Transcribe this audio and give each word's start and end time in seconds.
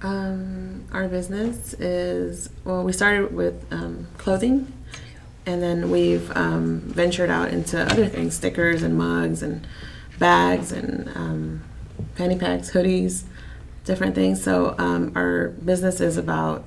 Um, 0.00 0.86
our 0.92 1.08
business 1.08 1.74
is 1.74 2.50
well, 2.64 2.84
we 2.84 2.92
started 2.92 3.34
with 3.34 3.66
um, 3.72 4.06
clothing, 4.16 4.72
and 5.44 5.60
then 5.60 5.90
we've 5.90 6.30
um, 6.36 6.82
ventured 6.82 7.30
out 7.30 7.48
into 7.48 7.82
other 7.82 8.06
things: 8.06 8.36
stickers 8.36 8.84
and 8.84 8.96
mugs 8.96 9.42
and 9.42 9.66
bags 10.20 10.70
and 10.70 11.08
um, 11.16 11.64
panty 12.14 12.38
packs, 12.38 12.70
hoodies, 12.70 13.24
different 13.84 14.14
things. 14.14 14.40
So 14.40 14.76
um, 14.78 15.10
our 15.16 15.48
business 15.48 16.00
is 16.00 16.16
about 16.16 16.64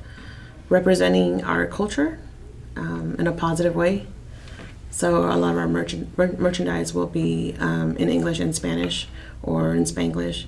representing 0.67 1.41
our 1.41 1.65
culture 1.65 2.19
um, 2.75 3.15
in 3.17 3.27
a 3.27 3.31
positive 3.31 3.77
way. 3.77 4.07
So 4.95 5.25
a 5.29 5.35
lot 5.35 5.51
of 5.51 5.57
our 5.57 5.67
merchant, 5.67 6.17
merchandise 6.17 6.93
will 6.93 7.07
be 7.07 7.53
um, 7.59 7.97
in 7.97 8.07
English 8.07 8.39
and 8.39 8.55
Spanish 8.55 9.09
or 9.43 9.75
in 9.75 9.83
Spanglish, 9.83 10.45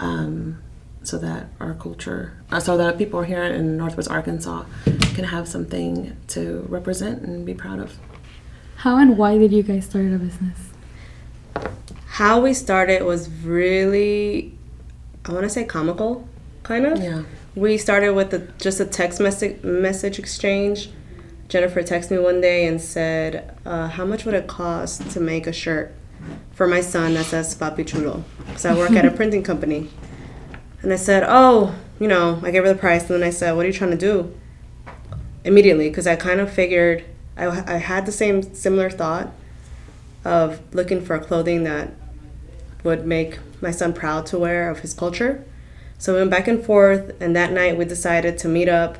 um, 0.00 0.60
so 1.04 1.16
that 1.18 1.46
our 1.60 1.74
culture, 1.74 2.32
uh, 2.50 2.58
so 2.58 2.76
that 2.76 2.98
people 2.98 3.22
here 3.22 3.44
in 3.44 3.76
Northwest 3.76 4.10
Arkansas 4.10 4.64
can 5.14 5.26
have 5.26 5.46
something 5.46 6.16
to 6.26 6.66
represent 6.68 7.22
and 7.22 7.46
be 7.46 7.54
proud 7.54 7.78
of. 7.78 7.96
How 8.78 8.96
and 8.98 9.16
why 9.16 9.38
did 9.38 9.52
you 9.52 9.62
guys 9.62 9.84
start 9.84 10.06
a 10.06 10.18
business? 10.18 10.58
How 12.06 12.40
we 12.40 12.52
started 12.52 13.04
was 13.04 13.30
really, 13.44 14.58
I 15.24 15.30
want 15.30 15.44
to 15.44 15.48
say 15.48 15.62
comical, 15.62 16.26
kind 16.64 16.84
of. 16.84 17.00
Yeah. 17.00 17.22
We 17.54 17.78
started 17.78 18.14
with 18.14 18.34
a, 18.34 18.40
just 18.58 18.80
a 18.80 18.86
text 18.86 19.20
message 19.20 19.62
message 19.62 20.18
exchange. 20.18 20.90
Jennifer 21.48 21.82
texted 21.82 22.12
me 22.12 22.18
one 22.18 22.40
day 22.40 22.66
and 22.66 22.80
said, 22.80 23.54
uh, 23.66 23.88
"How 23.88 24.04
much 24.04 24.24
would 24.24 24.34
it 24.34 24.46
cost 24.46 25.10
to 25.10 25.20
make 25.20 25.46
a 25.46 25.52
shirt 25.52 25.92
for 26.52 26.66
my 26.66 26.80
son 26.80 27.14
that 27.14 27.26
says 27.26 27.54
Papi 27.54 27.86
Chulo?" 27.86 28.24
Because 28.46 28.64
I 28.64 28.74
work 28.74 28.92
at 28.92 29.04
a 29.04 29.10
printing 29.18 29.42
company. 29.42 29.90
And 30.82 30.92
I 30.92 30.96
said, 30.96 31.24
"Oh, 31.26 31.74
you 32.00 32.08
know," 32.08 32.40
I 32.42 32.50
gave 32.50 32.62
her 32.64 32.72
the 32.72 32.78
price, 32.78 33.02
and 33.02 33.10
then 33.10 33.22
I 33.22 33.30
said, 33.30 33.52
"What 33.52 33.64
are 33.64 33.68
you 33.68 33.74
trying 33.74 33.90
to 33.90 33.96
do?" 33.96 34.34
Immediately, 35.44 35.90
because 35.90 36.06
I 36.06 36.16
kind 36.16 36.40
of 36.40 36.50
figured 36.50 37.04
I, 37.36 37.46
I 37.74 37.76
had 37.76 38.06
the 38.06 38.12
same 38.12 38.54
similar 38.54 38.90
thought 38.90 39.32
of 40.24 40.60
looking 40.74 41.04
for 41.04 41.18
clothing 41.18 41.64
that 41.64 41.92
would 42.82 43.06
make 43.06 43.38
my 43.60 43.70
son 43.70 43.92
proud 43.92 44.26
to 44.26 44.38
wear 44.38 44.70
of 44.70 44.80
his 44.80 44.94
culture. 44.94 45.44
So 45.98 46.12
we 46.12 46.20
went 46.20 46.30
back 46.30 46.48
and 46.48 46.64
forth, 46.64 47.12
and 47.20 47.34
that 47.36 47.52
night 47.52 47.76
we 47.76 47.84
decided 47.84 48.38
to 48.38 48.48
meet 48.48 48.68
up 48.68 48.98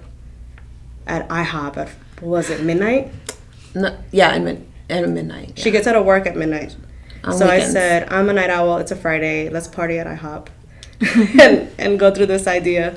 at 1.06 1.28
IHOP 1.28 1.76
at 1.76 1.90
was 2.20 2.50
it 2.50 2.62
midnight? 2.62 3.12
No, 3.74 3.96
yeah, 4.12 4.30
at, 4.30 4.42
mid, 4.42 4.66
at 4.88 5.08
midnight. 5.08 5.58
She 5.58 5.70
gets 5.70 5.86
out 5.86 5.96
of 5.96 6.04
work 6.04 6.26
at 6.26 6.36
midnight. 6.36 6.76
On 7.24 7.32
so 7.32 7.46
weekends. 7.46 7.70
I 7.70 7.72
said, 7.72 8.12
I'm 8.12 8.28
a 8.28 8.32
night 8.32 8.50
owl. 8.50 8.78
It's 8.78 8.90
a 8.90 8.96
Friday. 8.96 9.48
Let's 9.48 9.66
party 9.66 9.98
at 9.98 10.06
IHOP 10.06 10.48
and, 11.40 11.70
and 11.78 11.98
go 11.98 12.14
through 12.14 12.26
this 12.26 12.46
idea. 12.46 12.96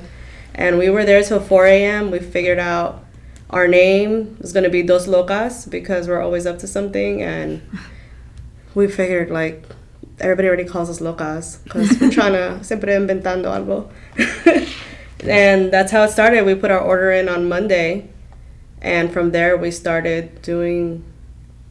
And 0.54 0.78
we 0.78 0.90
were 0.90 1.04
there 1.04 1.22
till 1.22 1.40
4 1.40 1.66
a.m. 1.66 2.10
We 2.10 2.18
figured 2.18 2.58
out 2.58 3.04
our 3.50 3.66
name 3.66 4.36
was 4.40 4.52
going 4.52 4.64
to 4.64 4.70
be 4.70 4.82
Dos 4.82 5.06
Locas 5.06 5.70
because 5.70 6.08
we're 6.08 6.20
always 6.20 6.46
up 6.46 6.58
to 6.58 6.66
something. 6.66 7.22
And 7.22 7.62
we 8.74 8.88
figured, 8.88 9.30
like, 9.30 9.64
everybody 10.20 10.48
already 10.48 10.64
calls 10.64 10.90
us 10.90 11.00
locas 11.00 11.62
because 11.64 11.98
we're 12.00 12.10
trying 12.10 12.32
to 12.58 12.62
siempre 12.62 12.94
inventando 12.94 13.46
algo. 13.46 13.90
and 15.20 15.72
that's 15.72 15.92
how 15.92 16.02
it 16.04 16.10
started. 16.10 16.44
We 16.44 16.54
put 16.54 16.70
our 16.70 16.80
order 16.80 17.10
in 17.12 17.28
on 17.28 17.48
Monday. 17.48 18.08
And 18.80 19.12
from 19.12 19.32
there, 19.32 19.56
we 19.56 19.70
started 19.70 20.40
doing 20.42 21.04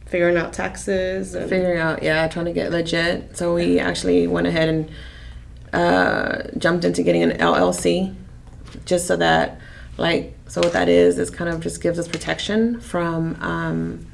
figuring 0.06 0.36
out 0.36 0.54
taxes 0.54 1.34
and 1.34 1.50
figuring 1.50 1.78
out 1.78 2.02
yeah 2.02 2.26
trying 2.28 2.46
to 2.46 2.52
get 2.52 2.70
legit. 2.70 3.36
So 3.36 3.54
we 3.54 3.78
actually 3.78 4.26
went 4.26 4.46
ahead 4.46 4.68
and 4.68 4.90
uh, 5.72 6.48
jumped 6.56 6.84
into 6.86 7.02
getting 7.02 7.22
an 7.22 7.36
llc 7.38 8.14
just 8.86 9.06
so 9.06 9.16
that 9.16 9.60
like 9.98 10.34
so 10.46 10.62
what 10.62 10.72
that 10.72 10.88
is 10.88 11.18
is 11.18 11.28
kind 11.28 11.50
of 11.50 11.60
just 11.60 11.82
gives 11.82 11.98
us 11.98 12.08
protection 12.08 12.80
from 12.80 13.36
um, 13.42 14.06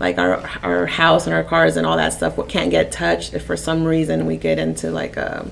like 0.00 0.16
our 0.16 0.38
our 0.62 0.86
house 0.86 1.26
and 1.26 1.34
our 1.34 1.44
cars 1.44 1.76
and 1.76 1.86
all 1.86 1.96
that 1.98 2.12
stuff 2.12 2.38
what 2.38 2.48
can't 2.48 2.70
get 2.70 2.90
touched 2.90 3.34
if 3.34 3.44
for 3.44 3.56
some 3.56 3.84
reason 3.84 4.24
we 4.24 4.38
get 4.38 4.58
into 4.58 4.90
like 4.90 5.18
a 5.18 5.46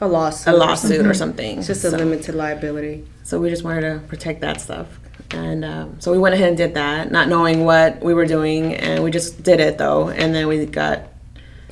a 0.00 0.06
lawsuit 0.06 0.54
a 0.54 0.56
lawsuit 0.56 1.04
or 1.04 1.14
something. 1.14 1.58
it's 1.58 1.66
just 1.66 1.84
a 1.84 1.90
limited 1.90 2.34
liability. 2.34 3.04
So 3.22 3.40
we 3.40 3.50
just 3.50 3.64
wanted 3.64 3.82
to 3.82 4.06
protect 4.06 4.40
that 4.40 4.60
stuff. 4.60 4.99
And 5.32 5.64
um, 5.64 6.00
so 6.00 6.10
we 6.12 6.18
went 6.18 6.34
ahead 6.34 6.48
and 6.48 6.56
did 6.56 6.74
that, 6.74 7.10
not 7.12 7.28
knowing 7.28 7.64
what 7.64 8.02
we 8.02 8.14
were 8.14 8.26
doing, 8.26 8.74
and 8.74 9.04
we 9.04 9.10
just 9.10 9.42
did 9.42 9.60
it 9.60 9.78
though. 9.78 10.08
And 10.08 10.34
then 10.34 10.48
we 10.48 10.66
got 10.66 11.02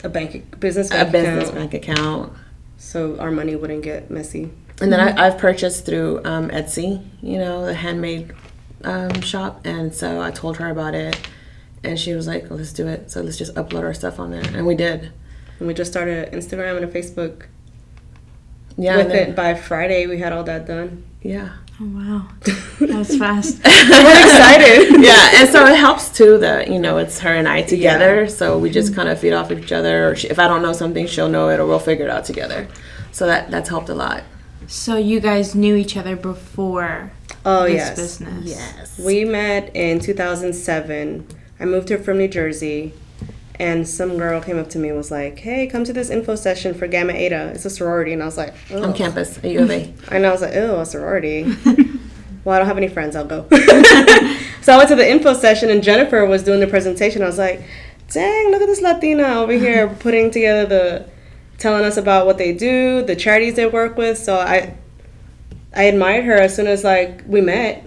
a 0.04 0.08
bank 0.08 0.58
business 0.60 0.88
a 0.90 0.94
bank 0.94 1.12
business 1.12 1.48
account, 1.48 1.70
bank 1.70 1.74
account. 1.74 2.32
so 2.76 3.18
our 3.18 3.30
money 3.32 3.56
wouldn't 3.56 3.82
get 3.82 4.10
messy 4.10 4.50
And 4.80 4.92
then 4.92 5.00
I, 5.00 5.26
I've 5.26 5.38
purchased 5.38 5.84
through 5.86 6.20
um, 6.24 6.50
Etsy, 6.50 7.04
you 7.20 7.38
know, 7.38 7.66
the 7.66 7.74
handmade 7.74 8.32
um, 8.84 9.20
shop. 9.22 9.60
And 9.66 9.92
so 9.92 10.20
I 10.20 10.30
told 10.30 10.58
her 10.58 10.70
about 10.70 10.94
it, 10.94 11.18
and 11.82 11.98
she 11.98 12.14
was 12.14 12.28
like, 12.28 12.48
"Let's 12.50 12.72
do 12.72 12.86
it." 12.86 13.10
So 13.10 13.22
let's 13.22 13.36
just 13.36 13.54
upload 13.56 13.82
our 13.82 13.94
stuff 13.94 14.20
on 14.20 14.30
there, 14.30 14.42
and 14.54 14.64
we 14.66 14.76
did. 14.76 15.10
and 15.58 15.66
we 15.66 15.74
just 15.74 15.90
started 15.90 16.30
instagram 16.32 16.76
and 16.76 16.84
a 16.84 16.88
facebook 16.88 17.46
Yeah, 18.76 18.98
with 18.98 19.08
then- 19.08 19.30
it 19.30 19.34
by 19.36 19.54
friday 19.54 20.06
we 20.06 20.18
had 20.18 20.32
all 20.32 20.44
that 20.44 20.66
done 20.68 21.02
Yeah. 21.22 21.48
Oh, 21.80 21.86
wow. 21.86 22.28
That 22.80 22.96
was 22.96 23.18
fast. 23.18 23.58
we're 23.64 24.22
excited 24.24 25.00
yeah, 25.04 25.30
and 25.34 25.48
so 25.48 25.66
it 25.66 25.76
helps 25.76 26.16
too 26.16 26.38
that 26.38 26.68
you 26.68 26.78
know 26.78 26.98
it's 26.98 27.18
her 27.20 27.34
and 27.34 27.48
I 27.48 27.62
together. 27.62 28.28
So 28.28 28.56
we 28.56 28.70
just 28.70 28.94
kind 28.94 29.08
of 29.08 29.18
feed 29.18 29.32
off 29.32 29.50
each 29.50 29.72
other. 29.72 30.08
Or 30.10 30.16
she, 30.16 30.28
if 30.28 30.38
I 30.38 30.46
don't 30.46 30.62
know 30.62 30.72
something, 30.72 31.06
she'll 31.06 31.28
know 31.28 31.48
it, 31.50 31.58
or 31.60 31.66
we'll 31.66 31.80
figure 31.80 32.04
it 32.06 32.10
out 32.10 32.24
together. 32.24 32.68
So 33.12 33.26
that 33.26 33.50
that's 33.50 33.68
helped 33.68 33.88
a 33.88 33.94
lot. 33.94 34.22
so 34.68 34.96
you 34.96 35.18
guys 35.20 35.54
knew 35.54 35.74
each 35.74 35.96
other 35.96 36.14
before 36.16 37.10
oh 37.44 37.64
this 37.64 37.74
yes 37.74 37.96
business. 37.96 38.44
Yes. 38.44 38.98
we 38.98 39.24
met 39.24 39.74
in 39.74 39.98
2007 40.00 41.26
i 41.60 41.64
moved 41.64 41.88
here 41.88 41.98
from 41.98 42.18
new 42.18 42.28
jersey 42.28 42.92
and 43.58 43.88
some 43.88 44.16
girl 44.16 44.40
came 44.40 44.58
up 44.58 44.68
to 44.70 44.78
me 44.78 44.88
and 44.88 44.96
was 44.96 45.10
like 45.10 45.38
hey 45.38 45.66
come 45.66 45.84
to 45.84 45.92
this 45.92 46.10
info 46.10 46.34
session 46.36 46.74
for 46.74 46.86
gamma 46.86 47.12
eta 47.12 47.50
it's 47.54 47.64
a 47.64 47.70
sorority 47.70 48.12
and 48.12 48.22
i 48.22 48.26
was 48.26 48.36
like 48.36 48.54
oh. 48.70 48.84
on 48.84 48.94
campus 48.94 49.38
at 49.38 49.50
U 49.50 49.60
of 49.60 49.70
A. 49.70 49.92
And 50.10 50.26
I 50.26 50.30
was 50.30 50.40
like, 50.40 50.54
ew, 50.54 50.76
a 50.76 50.86
sorority. 50.86 51.44
well, 52.44 52.54
I 52.54 52.58
don't 52.58 52.66
have 52.66 52.76
any 52.76 52.88
friends. 52.88 53.16
I'll 53.16 53.24
go. 53.24 53.46
so 54.62 54.72
I 54.72 54.76
went 54.76 54.88
to 54.88 54.96
the 54.96 55.08
info 55.08 55.34
session, 55.34 55.70
and 55.70 55.82
Jennifer 55.82 56.24
was 56.24 56.42
doing 56.42 56.60
the 56.60 56.66
presentation. 56.66 57.22
I 57.22 57.26
was 57.26 57.38
like, 57.38 57.62
dang, 58.10 58.50
look 58.50 58.62
at 58.62 58.66
this 58.66 58.80
Latina 58.80 59.40
over 59.40 59.52
here 59.52 59.88
putting 59.88 60.30
together 60.30 60.66
the, 60.66 61.10
telling 61.58 61.84
us 61.84 61.96
about 61.96 62.26
what 62.26 62.38
they 62.38 62.52
do, 62.52 63.02
the 63.02 63.16
charities 63.16 63.54
they 63.54 63.66
work 63.66 63.96
with. 63.96 64.18
So 64.18 64.38
I, 64.38 64.74
I 65.74 65.84
admired 65.84 66.24
her 66.24 66.34
as 66.34 66.54
soon 66.54 66.66
as 66.66 66.84
like 66.84 67.22
we 67.26 67.40
met. 67.40 67.84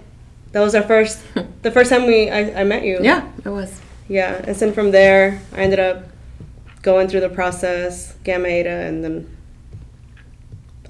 That 0.52 0.60
was 0.60 0.74
our 0.74 0.82
first, 0.82 1.22
the 1.62 1.70
first 1.70 1.88
time 1.90 2.06
we 2.06 2.28
I, 2.28 2.60
I 2.60 2.64
met 2.64 2.84
you. 2.84 2.98
Yeah, 3.00 3.30
it 3.42 3.48
was. 3.48 3.80
Yeah, 4.12 4.42
and 4.46 4.54
then 4.54 4.72
from 4.74 4.90
there, 4.90 5.40
I 5.54 5.62
ended 5.62 5.80
up 5.80 6.04
going 6.82 7.08
through 7.08 7.20
the 7.20 7.30
process, 7.30 8.14
Gamma 8.24 8.46
Eta, 8.48 8.68
and 8.68 9.02
then, 9.02 9.36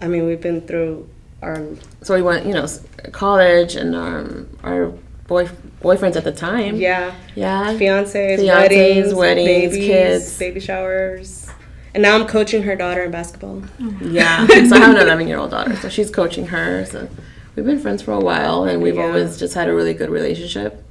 I 0.01 0.09
mean, 0.09 0.27
we've 0.27 0.41
been 0.41 0.61
through 0.63 1.09
our 1.41 1.65
So 2.03 2.15
we 2.17 2.23
went, 2.23 2.47
you 2.47 2.53
know, 2.53 2.67
college, 3.13 3.77
and 3.77 3.95
um, 3.95 4.49
our 4.65 4.87
boy 5.29 5.49
boyfriends 5.81 6.17
at 6.17 6.25
the 6.25 6.33
time. 6.33 6.75
Yeah, 6.77 7.15
Yeah. 7.37 7.75
fiancés, 7.75 8.39
Fiancés, 8.41 8.47
weddings, 8.49 9.15
weddings, 9.15 9.47
babies, 9.73 9.87
kids. 9.87 10.39
baby 10.41 10.59
showers, 10.59 11.49
and 11.95 12.03
now 12.03 12.17
I'm 12.17 12.27
coaching 12.27 12.65
her 12.65 12.75
daughter 12.75 13.05
in 13.05 13.13
basketball. 13.13 13.63
Yeah. 14.01 14.47
so 14.69 14.75
I 14.75 14.79
have 14.81 14.97
an 14.97 15.01
11 15.03 15.29
year 15.29 15.39
old 15.39 15.53
daughter, 15.53 15.77
so 15.77 15.89
she's 15.89 16.11
coaching 16.11 16.47
her. 16.49 16.85
So 16.87 17.09
we've 17.55 17.65
been 17.67 17.79
friends 17.79 18.03
for 18.03 18.11
a 18.11 18.21
while, 18.21 18.65
and 18.65 18.83
we've 18.83 18.97
Yeah. 18.97 19.07
always 19.07 19.39
just 19.39 19.55
had 19.55 19.69
a 19.69 19.73
really 19.75 19.95
good 19.95 20.11
relationship. 20.11 20.83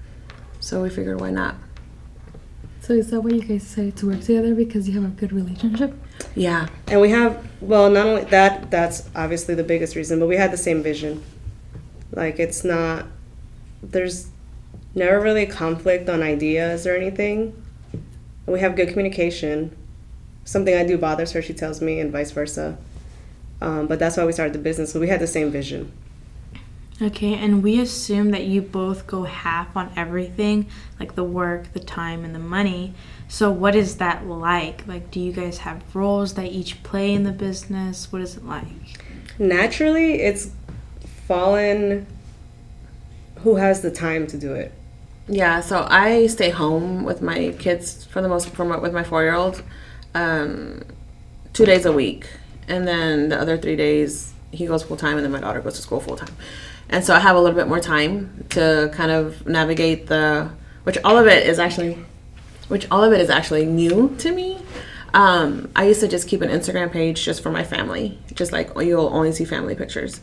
So 0.61 0.81
we 0.81 0.89
figured, 0.89 1.19
why 1.19 1.31
not? 1.31 1.55
So 2.91 2.97
is 2.97 3.09
that 3.11 3.21
why 3.21 3.29
you 3.29 3.41
guys 3.41 3.63
decided 3.63 3.95
to 3.95 4.07
work 4.07 4.19
together 4.19 4.53
because 4.53 4.85
you 4.85 5.01
have 5.01 5.09
a 5.09 5.15
good 5.15 5.31
relationship? 5.31 5.93
Yeah. 6.35 6.67
And 6.87 6.99
we 6.99 7.09
have 7.11 7.41
well, 7.61 7.89
not 7.89 8.05
only 8.05 8.23
that, 8.25 8.69
that's 8.69 9.09
obviously 9.15 9.55
the 9.55 9.63
biggest 9.63 9.95
reason, 9.95 10.19
but 10.19 10.27
we 10.27 10.35
had 10.35 10.51
the 10.51 10.57
same 10.57 10.83
vision. 10.83 11.23
Like 12.11 12.37
it's 12.37 12.65
not 12.65 13.05
there's 13.81 14.27
never 14.93 15.21
really 15.21 15.45
conflict 15.45 16.09
on 16.09 16.21
ideas 16.21 16.85
or 16.85 16.93
anything. 16.93 17.63
We 18.45 18.59
have 18.59 18.75
good 18.75 18.89
communication. 18.89 19.73
Something 20.43 20.75
I 20.75 20.85
do 20.85 20.97
bothers 20.97 21.31
her, 21.31 21.41
she 21.41 21.53
tells 21.53 21.79
me, 21.79 22.01
and 22.01 22.11
vice 22.11 22.31
versa. 22.31 22.77
Um, 23.61 23.87
but 23.87 23.99
that's 23.99 24.17
why 24.17 24.25
we 24.25 24.33
started 24.33 24.51
the 24.51 24.59
business. 24.59 24.91
So 24.91 24.99
we 24.99 25.07
had 25.07 25.21
the 25.21 25.27
same 25.27 25.49
vision. 25.49 25.93
Okay, 27.01 27.33
and 27.33 27.63
we 27.63 27.79
assume 27.79 28.29
that 28.31 28.43
you 28.43 28.61
both 28.61 29.07
go 29.07 29.23
half 29.23 29.75
on 29.75 29.91
everything, 29.95 30.67
like 30.99 31.15
the 31.15 31.23
work, 31.23 31.73
the 31.73 31.79
time, 31.79 32.23
and 32.23 32.35
the 32.35 32.39
money. 32.39 32.93
So, 33.27 33.51
what 33.51 33.75
is 33.75 33.97
that 33.97 34.27
like? 34.27 34.85
Like, 34.87 35.09
do 35.09 35.19
you 35.19 35.31
guys 35.31 35.59
have 35.59 35.95
roles 35.95 36.35
that 36.35 36.51
each 36.51 36.83
play 36.83 37.13
in 37.13 37.23
the 37.23 37.31
business? 37.31 38.11
What 38.11 38.21
is 38.21 38.37
it 38.37 38.45
like? 38.45 38.65
Naturally, 39.39 40.21
it's 40.21 40.51
fallen 41.27 42.05
who 43.37 43.55
has 43.55 43.81
the 43.81 43.89
time 43.89 44.27
to 44.27 44.37
do 44.37 44.53
it. 44.53 44.71
Yeah, 45.27 45.61
so 45.61 45.87
I 45.89 46.27
stay 46.27 46.49
home 46.49 47.03
with 47.03 47.21
my 47.21 47.55
kids 47.57 48.05
for 48.05 48.21
the 48.21 48.27
most 48.27 48.53
part, 48.53 48.81
with 48.81 48.93
my 48.93 49.03
four 49.03 49.23
year 49.23 49.33
old, 49.33 49.63
um, 50.13 50.83
two 51.53 51.65
days 51.65 51.85
a 51.85 51.91
week, 51.91 52.27
and 52.67 52.87
then 52.87 53.29
the 53.29 53.39
other 53.39 53.57
three 53.57 53.75
days 53.75 54.33
he 54.51 54.65
goes 54.65 54.83
full 54.83 54.97
time, 54.97 55.15
and 55.15 55.23
then 55.23 55.31
my 55.31 55.39
daughter 55.39 55.61
goes 55.61 55.75
to 55.75 55.81
school 55.81 55.99
full 55.99 56.17
time, 56.17 56.35
and 56.91 57.03
so 57.03 57.15
I 57.15 57.19
have 57.19 57.35
a 57.35 57.39
little 57.39 57.57
bit 57.57 57.67
more 57.67 57.79
time 57.79 58.45
to 58.49 58.91
kind 58.93 59.11
of 59.11 59.47
navigate 59.47 60.07
the, 60.07 60.49
which 60.83 60.97
all 61.03 61.17
of 61.17 61.25
it 61.27 61.47
is 61.47 61.57
actually, 61.57 61.97
which 62.67 62.85
all 62.91 63.03
of 63.03 63.13
it 63.13 63.21
is 63.21 63.29
actually 63.29 63.65
new 63.65 64.15
to 64.19 64.31
me. 64.31 64.59
Um, 65.13 65.69
I 65.75 65.85
used 65.85 66.01
to 66.01 66.07
just 66.07 66.27
keep 66.27 66.41
an 66.41 66.49
Instagram 66.49 66.91
page 66.91 67.23
just 67.23 67.41
for 67.41 67.51
my 67.51 67.63
family, 67.63 68.19
just 68.33 68.51
like 68.51 68.71
you'll 68.75 69.07
only 69.07 69.31
see 69.31 69.45
family 69.45 69.75
pictures. 69.75 70.21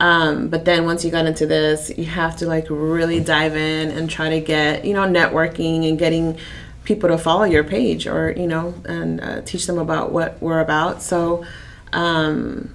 Um, 0.00 0.48
but 0.48 0.64
then 0.64 0.84
once 0.84 1.04
you 1.04 1.10
got 1.10 1.26
into 1.26 1.46
this, 1.46 1.90
you 1.96 2.04
have 2.04 2.36
to 2.36 2.46
like 2.46 2.66
really 2.70 3.20
dive 3.20 3.56
in 3.56 3.90
and 3.90 4.08
try 4.08 4.30
to 4.30 4.40
get, 4.40 4.84
you 4.84 4.94
know, 4.94 5.02
networking 5.02 5.88
and 5.88 5.98
getting 5.98 6.38
people 6.84 7.08
to 7.08 7.18
follow 7.18 7.44
your 7.44 7.64
page 7.64 8.06
or, 8.06 8.32
you 8.32 8.46
know, 8.46 8.74
and 8.84 9.20
uh, 9.20 9.42
teach 9.42 9.66
them 9.66 9.78
about 9.78 10.12
what 10.12 10.40
we're 10.40 10.60
about. 10.60 11.02
So, 11.02 11.44
um, 11.92 12.74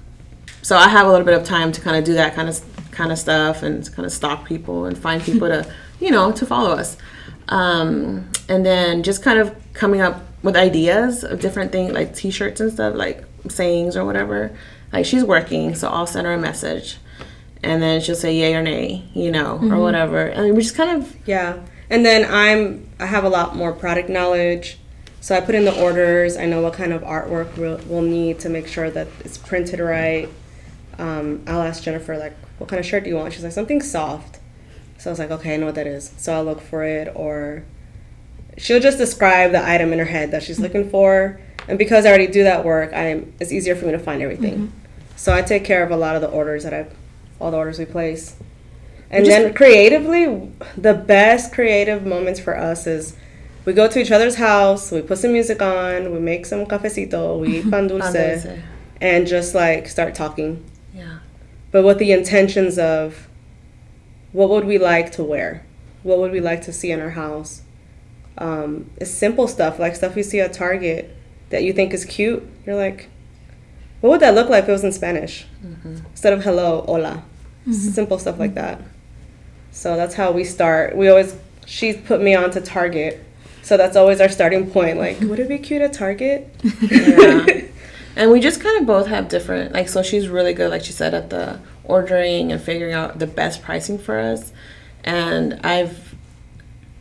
so 0.61 0.77
I 0.77 0.89
have 0.89 1.07
a 1.07 1.09
little 1.09 1.25
bit 1.25 1.35
of 1.35 1.45
time 1.45 1.71
to 1.71 1.81
kind 1.81 1.97
of 1.97 2.03
do 2.03 2.13
that 2.13 2.35
kind 2.35 2.49
of 2.49 2.57
kind 2.93 3.11
of 3.11 3.19
stuff 3.19 3.63
and 3.63 3.85
kind 3.93 4.05
of 4.05 4.11
stalk 4.11 4.45
people 4.45 4.85
and 4.85 4.97
find 4.97 5.21
people 5.21 5.47
to, 5.47 5.69
you 5.99 6.11
know, 6.11 6.31
to 6.31 6.45
follow 6.45 6.71
us. 6.71 6.97
Um, 7.49 8.29
and 8.47 8.65
then 8.65 9.03
just 9.03 9.21
kind 9.21 9.39
of 9.39 9.55
coming 9.73 10.01
up 10.01 10.21
with 10.43 10.55
ideas 10.55 11.23
of 11.23 11.41
different 11.41 11.71
things 11.71 11.91
like 11.91 12.15
t-shirts 12.15 12.61
and 12.61 12.71
stuff, 12.71 12.95
like 12.95 13.25
sayings 13.49 13.97
or 13.97 14.05
whatever. 14.05 14.57
Like 14.91 15.05
she's 15.05 15.23
working, 15.23 15.75
so 15.75 15.89
I'll 15.89 16.07
send 16.07 16.27
her 16.27 16.33
a 16.33 16.37
message 16.37 16.97
and 17.63 17.81
then 17.81 18.01
she'll 18.01 18.15
say 18.15 18.35
yay 18.35 18.53
or 18.53 18.61
nay, 18.61 19.03
you 19.13 19.31
know, 19.31 19.57
or 19.71 19.79
whatever. 19.79 20.25
And 20.25 20.53
we 20.53 20.61
just 20.61 20.75
kind 20.75 21.01
of 21.01 21.15
Yeah. 21.25 21.59
And 21.89 22.05
then 22.05 22.29
I'm 22.29 22.89
I 22.99 23.05
have 23.05 23.23
a 23.23 23.29
lot 23.29 23.55
more 23.55 23.71
product 23.71 24.09
knowledge. 24.09 24.77
So 25.21 25.35
I 25.35 25.39
put 25.39 25.55
in 25.55 25.63
the 25.63 25.81
orders. 25.81 26.35
I 26.35 26.45
know 26.45 26.61
what 26.61 26.73
kind 26.73 26.91
of 26.91 27.01
artwork 27.03 27.55
we'll, 27.57 27.79
we'll 27.87 28.01
need 28.01 28.39
to 28.39 28.49
make 28.49 28.67
sure 28.67 28.89
that 28.91 29.07
it's 29.21 29.37
printed 29.37 29.79
right. 29.79 30.27
Um, 30.99 31.43
I'll 31.47 31.61
ask 31.61 31.81
Jennifer 31.81 32.17
like, 32.17 32.35
"What 32.63 32.69
kind 32.69 32.79
of 32.79 32.85
shirt 32.85 33.03
do 33.03 33.09
you 33.09 33.17
want?" 33.17 33.33
She's 33.33 33.43
like, 33.43 33.51
"Something 33.51 33.81
soft." 33.81 34.39
So 34.97 35.09
I 35.09 35.11
was 35.11 35.19
like, 35.19 35.31
"Okay, 35.31 35.53
I 35.53 35.57
know 35.57 35.65
what 35.65 35.75
that 35.75 35.87
is." 35.87 36.11
So 36.17 36.33
I'll 36.33 36.43
look 36.45 36.61
for 36.61 36.83
it, 36.83 37.11
or 37.13 37.63
she'll 38.57 38.79
just 38.79 38.97
describe 38.97 39.51
the 39.51 39.67
item 39.67 39.91
in 39.91 39.99
her 39.99 40.05
head 40.05 40.31
that 40.31 40.43
she's 40.43 40.59
looking 40.59 40.89
for. 40.89 41.39
And 41.67 41.77
because 41.77 42.05
I 42.05 42.09
already 42.09 42.27
do 42.27 42.43
that 42.43 42.63
work, 42.63 42.93
I'm 42.93 43.33
it's 43.39 43.51
easier 43.51 43.75
for 43.75 43.85
me 43.85 43.91
to 43.91 43.99
find 43.99 44.21
everything. 44.21 44.53
Mm-hmm. 44.53 44.77
So 45.17 45.33
I 45.33 45.41
take 45.41 45.65
care 45.65 45.83
of 45.83 45.91
a 45.91 45.97
lot 45.97 46.15
of 46.15 46.21
the 46.21 46.29
orders 46.29 46.63
that 46.63 46.73
I, 46.73 46.87
all 47.39 47.51
the 47.51 47.57
orders 47.57 47.79
we 47.79 47.85
place. 47.85 48.35
And 49.09 49.25
just- 49.25 49.37
then 49.37 49.53
creatively, 49.53 50.51
the 50.77 50.93
best 50.93 51.53
creative 51.53 52.05
moments 52.05 52.39
for 52.39 52.57
us 52.57 52.87
is 52.87 53.15
we 53.65 53.73
go 53.73 53.87
to 53.87 53.99
each 53.99 54.11
other's 54.11 54.35
house, 54.35 54.91
we 54.91 55.01
put 55.01 55.17
some 55.19 55.31
music 55.31 55.61
on, 55.61 56.11
we 56.13 56.19
make 56.19 56.45
some 56.45 56.65
cafecito, 56.65 57.39
we 57.39 57.59
eat 57.59 57.69
pan 57.69 57.87
dulce, 57.91 58.11
Dulce. 58.13 58.47
and 59.01 59.27
just 59.27 59.53
like 59.55 59.87
start 59.87 60.15
talking. 60.15 60.63
Yeah. 61.73 61.81
But 61.81 61.85
with 61.85 61.97
the 61.97 62.11
intentions 62.11 62.77
of 62.77 63.27
what 64.31 64.49
would 64.49 64.65
we 64.65 64.77
like 64.77 65.11
to 65.13 65.23
wear? 65.23 65.65
What 66.03 66.19
would 66.19 66.31
we 66.31 66.41
like 66.41 66.61
to 66.63 66.73
see 66.73 66.91
in 66.91 66.99
our 66.99 67.11
house? 67.11 67.61
Um, 68.37 68.89
it's 68.97 69.11
simple 69.11 69.47
stuff, 69.47 69.79
like 69.79 69.95
stuff 69.95 70.17
you 70.17 70.23
see 70.23 70.39
at 70.39 70.53
Target 70.53 71.15
that 71.49 71.63
you 71.63 71.71
think 71.71 71.93
is 71.93 72.03
cute. 72.03 72.43
You're 72.65 72.75
like, 72.75 73.09
what 74.01 74.09
would 74.09 74.19
that 74.19 74.35
look 74.35 74.49
like 74.49 74.63
if 74.63 74.69
it 74.69 74.71
was 74.71 74.83
in 74.83 74.91
Spanish? 74.91 75.45
Mm-hmm. 75.63 75.97
Instead 76.11 76.33
of 76.33 76.43
hello, 76.43 76.81
hola. 76.81 77.23
Mm-hmm. 77.61 77.71
Simple 77.71 78.19
stuff 78.19 78.39
like 78.39 78.51
mm-hmm. 78.51 78.79
that. 78.79 78.81
So 79.71 79.95
that's 79.95 80.15
how 80.15 80.31
we 80.31 80.43
start. 80.43 80.95
We 80.95 81.09
always, 81.09 81.35
she's 81.65 81.95
put 81.95 82.21
me 82.21 82.35
on 82.35 82.51
to 82.51 82.61
Target. 82.61 83.23
So 83.61 83.77
that's 83.77 83.95
always 83.95 84.19
our 84.19 84.29
starting 84.29 84.69
point. 84.69 84.97
Like, 84.97 85.19
would 85.21 85.39
it 85.39 85.47
be 85.47 85.57
cute 85.57 85.81
at 85.81 85.93
Target? 85.93 86.53
yeah. 86.81 87.61
And 88.15 88.31
we 88.31 88.39
just 88.39 88.61
kind 88.61 88.79
of 88.79 88.85
both 88.85 89.07
have 89.07 89.27
different, 89.27 89.73
like, 89.73 89.89
so 89.89 90.03
she's 90.03 90.27
really 90.27 90.53
good, 90.53 90.69
like 90.69 90.83
she 90.83 90.91
said, 90.91 91.13
at 91.13 91.29
the 91.29 91.59
ordering 91.83 92.51
and 92.51 92.61
figuring 92.61 92.93
out 92.93 93.19
the 93.19 93.27
best 93.27 93.61
pricing 93.61 93.97
for 93.97 94.19
us. 94.19 94.53
And 95.03 95.59
I've, 95.63 96.15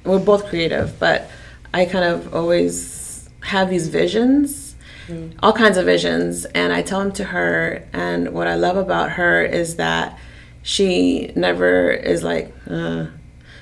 we're 0.05 0.19
both 0.19 0.47
creative, 0.47 0.99
but 0.99 1.31
I 1.75 1.85
kind 1.85 2.05
of 2.05 2.35
always 2.35 3.29
have 3.43 3.69
these 3.70 3.88
visions, 3.88 4.75
all 5.43 5.53
kinds 5.53 5.76
of 5.76 5.85
visions, 5.85 6.47
and 6.47 6.73
I 6.73 6.81
tell 6.81 7.00
them 7.00 7.12
to 7.12 7.25
her. 7.25 7.87
And 7.93 8.32
what 8.32 8.47
I 8.47 8.55
love 8.55 8.76
about 8.76 9.12
her 9.12 9.44
is 9.44 9.76
that 9.76 10.19
she 10.62 11.32
never 11.37 11.91
is 11.91 12.23
like, 12.23 12.55
uh, 12.70 13.06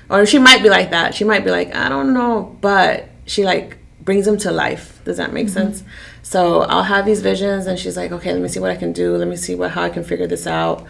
or 0.09 0.25
she 0.25 0.39
might 0.39 0.63
be 0.63 0.69
like 0.69 0.91
that. 0.91 1.15
She 1.15 1.23
might 1.23 1.43
be 1.43 1.51
like, 1.51 1.75
I 1.75 1.89
don't 1.89 2.13
know, 2.13 2.55
but 2.61 3.09
she 3.25 3.43
like 3.43 3.77
brings 4.01 4.25
them 4.25 4.37
to 4.37 4.51
life. 4.51 5.01
Does 5.03 5.17
that 5.17 5.33
make 5.33 5.49
sense? 5.49 5.83
So 6.31 6.61
I'll 6.61 6.83
have 6.83 7.05
these 7.05 7.21
visions, 7.21 7.67
and 7.67 7.77
she's 7.77 7.97
like, 7.97 8.13
okay, 8.13 8.31
let 8.31 8.41
me 8.41 8.47
see 8.47 8.61
what 8.61 8.71
I 8.71 8.77
can 8.77 8.93
do. 8.93 9.17
Let 9.17 9.27
me 9.27 9.35
see 9.35 9.53
what 9.53 9.71
how 9.71 9.81
I 9.83 9.89
can 9.89 10.01
figure 10.01 10.27
this 10.27 10.47
out. 10.47 10.87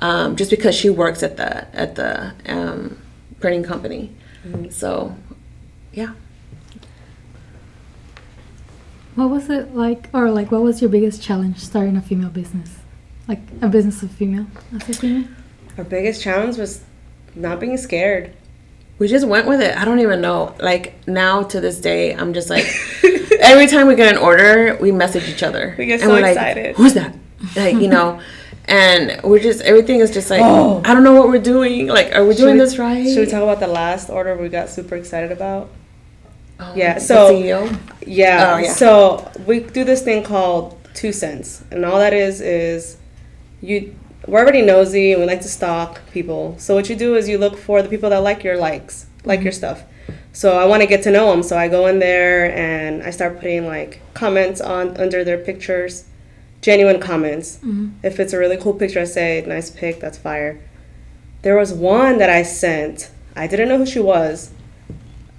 Um, 0.00 0.34
just 0.34 0.50
because 0.50 0.74
she 0.74 0.90
works 0.90 1.22
at 1.22 1.36
the 1.36 1.72
at 1.72 1.94
the 1.94 2.34
um, 2.46 3.00
printing 3.38 3.62
company, 3.62 4.12
so 4.70 5.14
yeah. 5.92 6.14
What 9.14 9.30
was 9.30 9.48
it 9.48 9.76
like, 9.76 10.08
or 10.12 10.28
like, 10.32 10.50
what 10.50 10.62
was 10.62 10.80
your 10.80 10.90
biggest 10.90 11.22
challenge 11.22 11.58
starting 11.58 11.96
a 11.96 12.02
female 12.02 12.30
business? 12.30 12.78
Like 13.28 13.42
a 13.62 13.68
business 13.68 14.02
of 14.02 14.10
female, 14.10 14.46
as 14.74 14.88
a 14.88 14.94
female? 14.94 15.28
Our 15.78 15.84
biggest 15.84 16.20
challenge 16.20 16.56
was 16.56 16.82
not 17.36 17.60
being 17.60 17.76
scared. 17.76 18.32
We 18.98 19.06
just 19.06 19.28
went 19.28 19.46
with 19.46 19.60
it. 19.60 19.76
I 19.76 19.84
don't 19.84 20.00
even 20.00 20.20
know. 20.20 20.56
Like 20.58 21.06
now 21.06 21.44
to 21.44 21.60
this 21.60 21.80
day, 21.80 22.12
I'm 22.12 22.34
just 22.34 22.50
like 22.50 22.66
every 23.50 23.66
time 23.66 23.86
we 23.86 23.94
get 23.94 24.14
an 24.14 24.22
order, 24.22 24.78
we 24.80 24.92
message 24.92 25.28
each 25.28 25.42
other. 25.42 25.74
We 25.78 25.86
get 25.86 26.00
so 26.00 26.08
we're 26.08 26.20
like, 26.20 26.36
excited. 26.36 26.76
Who's 26.76 26.94
that? 26.94 27.14
Like 27.56 27.74
you 27.74 27.88
know, 27.88 28.20
and 28.66 29.20
we're 29.22 29.40
just 29.40 29.60
everything 29.62 30.00
is 30.00 30.10
just 30.10 30.30
like 30.30 30.40
Oh. 30.42 30.80
I 30.84 30.94
don't 30.94 31.04
know 31.04 31.14
what 31.14 31.28
we're 31.28 31.40
doing. 31.42 31.88
Like, 31.88 32.14
are 32.14 32.24
we 32.24 32.34
doing 32.34 32.54
we- 32.54 32.60
this 32.60 32.78
right? 32.78 33.06
Should 33.06 33.26
we 33.26 33.26
talk 33.26 33.42
about 33.42 33.60
the 33.60 33.66
last 33.66 34.10
order 34.10 34.36
we 34.36 34.48
got 34.48 34.68
super 34.68 34.96
excited 34.96 35.32
about? 35.32 35.70
Oh, 36.58 36.72
Yeah, 36.76 36.94
the 36.94 37.00
so- 37.00 37.32
CEO? 37.32 37.78
Yeah. 38.06 38.54
Oh, 38.54 38.58
yeah. 38.58 38.72
So 38.72 39.30
we 39.46 39.60
do 39.60 39.84
this 39.84 40.02
thing 40.02 40.22
called 40.22 40.76
two 40.94 41.12
cents, 41.12 41.62
and 41.70 41.84
all 41.84 41.98
that 41.98 42.12
is 42.12 42.40
is 42.40 42.96
you. 43.60 43.94
We're 44.26 44.40
already 44.40 44.60
nosy 44.60 45.12
and 45.12 45.22
we 45.22 45.26
like 45.26 45.40
to 45.40 45.48
stalk 45.48 46.02
people. 46.12 46.54
So 46.58 46.74
what 46.74 46.90
you 46.90 46.94
do 46.94 47.16
is 47.16 47.26
you 47.26 47.38
look 47.38 47.56
for 47.56 47.80
the 47.80 47.88
people 47.88 48.10
that 48.10 48.18
like 48.18 48.44
your 48.44 48.58
likes, 48.58 49.06
like 49.24 49.38
mm-hmm. 49.38 49.44
your 49.46 49.52
stuff. 49.52 49.82
So 50.32 50.56
I 50.56 50.64
want 50.64 50.82
to 50.82 50.86
get 50.86 51.02
to 51.04 51.10
know 51.10 51.30
them. 51.30 51.42
So 51.42 51.56
I 51.58 51.68
go 51.68 51.86
in 51.86 51.98
there 51.98 52.54
and 52.54 53.02
I 53.02 53.10
start 53.10 53.36
putting 53.40 53.66
like 53.66 54.00
comments 54.14 54.60
on 54.60 54.96
under 54.96 55.24
their 55.24 55.38
pictures, 55.38 56.04
genuine 56.62 57.00
comments. 57.00 57.58
If 58.02 58.20
it's 58.20 58.32
a 58.32 58.38
really 58.38 58.56
cool 58.56 58.74
picture, 58.74 59.00
I 59.00 59.04
say, 59.04 59.44
"Nice 59.46 59.70
pic, 59.70 60.00
that's 60.00 60.18
fire." 60.18 60.60
There 61.42 61.56
was 61.56 61.72
one 61.72 62.18
that 62.18 62.30
I 62.30 62.42
sent. 62.42 63.10
I 63.34 63.46
didn't 63.46 63.68
know 63.68 63.78
who 63.78 63.86
she 63.86 64.00
was 64.00 64.50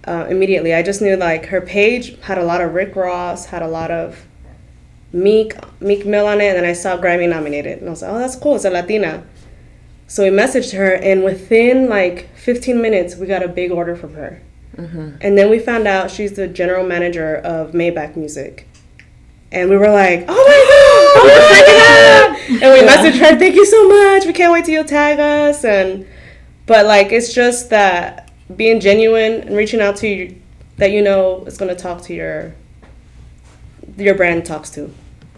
uh, 0.06 0.26
immediately. 0.30 0.74
I 0.74 0.82
just 0.84 1.02
knew 1.02 1.16
like 1.16 1.46
her 1.48 1.62
page 1.62 2.20
had 2.22 2.38
a 2.38 2.44
lot 2.44 2.60
of 2.62 2.74
Rick 2.74 2.96
Ross, 2.96 3.46
had 3.46 3.62
a 3.62 3.68
lot 3.68 3.92
of 3.92 4.26
Meek 5.14 5.54
Meek 5.82 6.06
Mill 6.06 6.28
on 6.28 6.42
it, 6.42 6.48
and 6.50 6.58
then 6.58 6.66
I 6.66 6.74
saw 6.74 6.98
Grammy 6.98 7.30
nominated, 7.30 7.80
and 7.80 7.88
I 7.88 7.92
was 7.92 8.02
like, 8.02 8.12
oh, 8.12 8.20
that's 8.20 8.36
cool. 8.36 8.56
It's 8.56 8.66
a 8.66 8.70
Latina. 8.70 9.24
So 10.08 10.24
we 10.24 10.30
messaged 10.30 10.74
her, 10.76 10.94
and 10.96 11.24
within 11.24 11.88
like 11.88 12.30
15 12.36 12.82
minutes, 12.82 13.16
we 13.16 13.28
got 13.28 13.44
a 13.44 13.48
big 13.48 13.72
order 13.72 13.96
from 13.96 14.16
her. 14.16 14.42
And 14.78 15.38
then 15.38 15.50
we 15.50 15.60
found 15.60 15.88
out 15.88 16.12
she's 16.12 16.34
the 16.34 16.48
general 16.48 16.86
manager 16.86 17.36
of 17.38 17.72
Maybach 17.72 18.16
Music. 18.16 18.68
And 19.52 19.70
we 19.70 19.78
were 19.78 19.92
like, 19.92 20.26
oh 20.30 20.44
my 20.48 20.62
god, 20.72 21.26
we're 21.26 21.50
freaking 21.52 21.82
out! 21.82 22.64
And 22.64 22.74
we 22.74 22.88
messaged 22.88 23.20
her, 23.20 23.38
thank 23.38 23.56
you 23.56 23.66
so 23.66 23.88
much. 23.88 24.26
We 24.26 24.34
can't 24.34 24.54
wait 24.54 24.66
till 24.66 24.76
you 24.76 24.84
tag 24.86 25.20
us. 25.20 25.66
And 25.66 26.08
but 26.66 26.86
like 26.86 27.12
it's 27.12 27.34
just 27.34 27.70
that 27.70 28.32
being 28.56 28.80
genuine 28.80 29.42
and 29.42 29.56
reaching 29.56 29.82
out 29.82 29.98
to 29.98 30.08
you 30.08 30.42
that 30.78 30.92
you 30.92 31.02
know 31.02 31.44
is 31.46 31.58
gonna 31.58 31.76
talk 31.76 32.02
to 32.04 32.14
your 32.14 32.54
your 33.98 34.16
brand 34.16 34.46
talks 34.46 34.70
to. 34.72 34.94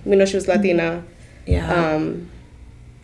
We 0.05 0.15
know 0.15 0.25
she 0.25 0.35
was 0.35 0.47
Latina. 0.47 1.03
Yeah. 1.47 1.73
Um, 1.73 2.29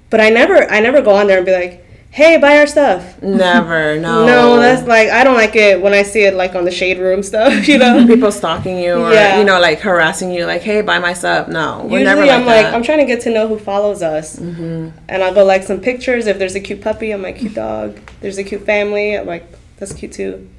but 0.10 0.22
I 0.22 0.30
never 0.30 0.70
I 0.70 0.80
never 0.80 1.02
go 1.02 1.16
on 1.16 1.28
there 1.28 1.38
and 1.38 1.46
be 1.46 1.54
like, 1.54 1.86
"Hey, 2.12 2.38
buy 2.38 2.58
our 2.60 2.68
stuff." 2.68 3.22
Never, 3.22 4.00
no. 4.08 4.26
No, 4.26 4.58
that's 4.60 4.88
like 4.88 5.10
I 5.10 5.24
don't 5.24 5.36
like 5.36 5.56
it 5.56 5.82
when 5.82 5.94
I 5.94 6.04
see 6.04 6.22
it 6.24 6.34
like 6.34 6.56
on 6.56 6.66
the 6.66 6.72
shade 6.72 6.98
room 7.00 7.22
stuff. 7.24 7.68
You 7.68 7.78
know. 7.78 8.06
people 8.14 8.32
stalking 8.32 8.78
you 8.80 8.94
or 8.94 9.14
Yeah. 9.14 9.38
you 9.40 9.46
know 9.46 9.60
like 9.60 9.80
harassing 9.80 10.32
you 10.32 10.46
like 10.46 10.62
hey 10.62 10.82
buy 10.82 11.00
my 11.00 11.14
stuff. 11.14 11.48
no 11.48 11.80
we're 11.90 12.00
Usually, 12.00 12.04
never 12.04 12.22
like 12.26 12.32
I'm 12.32 12.46
like. 12.46 12.66
I'm 12.74 12.84
trying 12.84 13.00
to 13.00 13.06
get 13.06 13.22
to 13.22 13.30
know 13.30 13.48
who 13.48 13.58
follows 13.60 14.02
us, 14.02 14.38
Mhm. 14.40 14.92
and 15.08 15.24
I'll 15.24 15.34
go 15.34 15.44
like 15.46 15.64
some 15.64 15.80
pictures. 15.80 16.26
If 16.28 16.40
there's 16.40 16.56
a 16.56 16.60
cute 16.60 16.82
puppy, 16.82 17.12
I'm 17.12 17.22
like, 17.22 17.38
cute 17.40 17.54
dog. 17.56 18.00
There's 18.22 18.38
a 18.38 18.44
cute 18.44 18.66
family, 18.66 19.18
I'm 19.18 19.26
like, 19.28 19.46
that's 19.78 19.94
cute 19.94 20.12
too. 20.14 20.50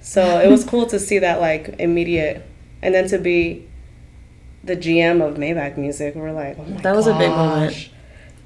So 0.00 0.40
it 0.40 0.48
was 0.48 0.64
cool 0.64 0.86
to 0.86 0.98
see 0.98 1.18
that 1.18 1.40
like 1.40 1.74
immediate, 1.78 2.46
and 2.82 2.94
then 2.94 3.08
to 3.08 3.18
be 3.18 3.66
the 4.64 4.76
GM 4.76 5.20
of 5.26 5.36
Maybach 5.36 5.76
Music, 5.78 6.14
we're 6.14 6.32
like, 6.32 6.56
oh 6.58 6.64
my 6.64 6.80
That 6.82 6.94
was 6.94 7.06
a 7.06 7.14
big 7.16 7.30
moment. 7.30 7.88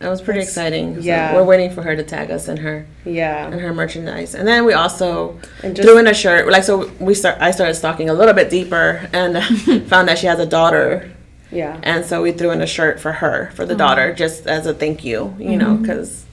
Gosh. 0.03 0.07
that 0.07 0.11
was 0.11 0.23
pretty 0.23 0.41
That's- 0.41 0.51
exciting 0.57 0.95
So 0.97 1.01
yeah. 1.01 1.35
we're 1.35 1.45
waiting 1.45 1.71
for 1.71 1.83
her 1.83 1.97
to 1.97 2.03
tag 2.03 2.31
us 2.31 2.49
in 2.49 2.57
her 2.59 2.87
in 3.05 3.15
Yeah, 3.15 3.51
her 3.51 3.73
merchandise 3.73 4.35
and 4.35 4.47
then 4.47 4.65
we 4.65 4.73
also 4.73 5.39
and 5.63 5.75
just 5.75 5.87
threw 5.89 5.99
in 5.99 6.07
a 6.07 6.15
shirt 6.15 6.49
like 6.51 6.65
so 6.65 6.91
we 7.01 7.15
start 7.15 7.39
i 7.41 7.51
started 7.51 7.75
stalking 7.75 8.09
a 8.11 8.15
little 8.15 8.35
bit 8.35 8.51
deeper 8.51 9.09
and 9.13 9.43
found 9.89 10.09
that 10.09 10.19
she 10.19 10.27
has 10.27 10.39
a 10.39 10.47
daughter 10.47 11.11
yeah, 11.51 11.79
and 11.83 12.05
so 12.07 12.23
we 12.23 12.33
threw 12.33 12.51
in 12.51 12.63
a 12.63 12.67
shirt 12.67 12.99
for 12.99 13.13
her 13.13 13.51
for 13.55 13.67
the 13.67 13.75
daughter 13.75 14.15
just 14.15 14.47
as 14.47 14.67
a 14.67 14.73
thank 14.73 15.05
you 15.05 15.35
you 15.39 15.57
know 15.57 15.75
mm-hmm. 15.75 15.83
because 15.83 16.25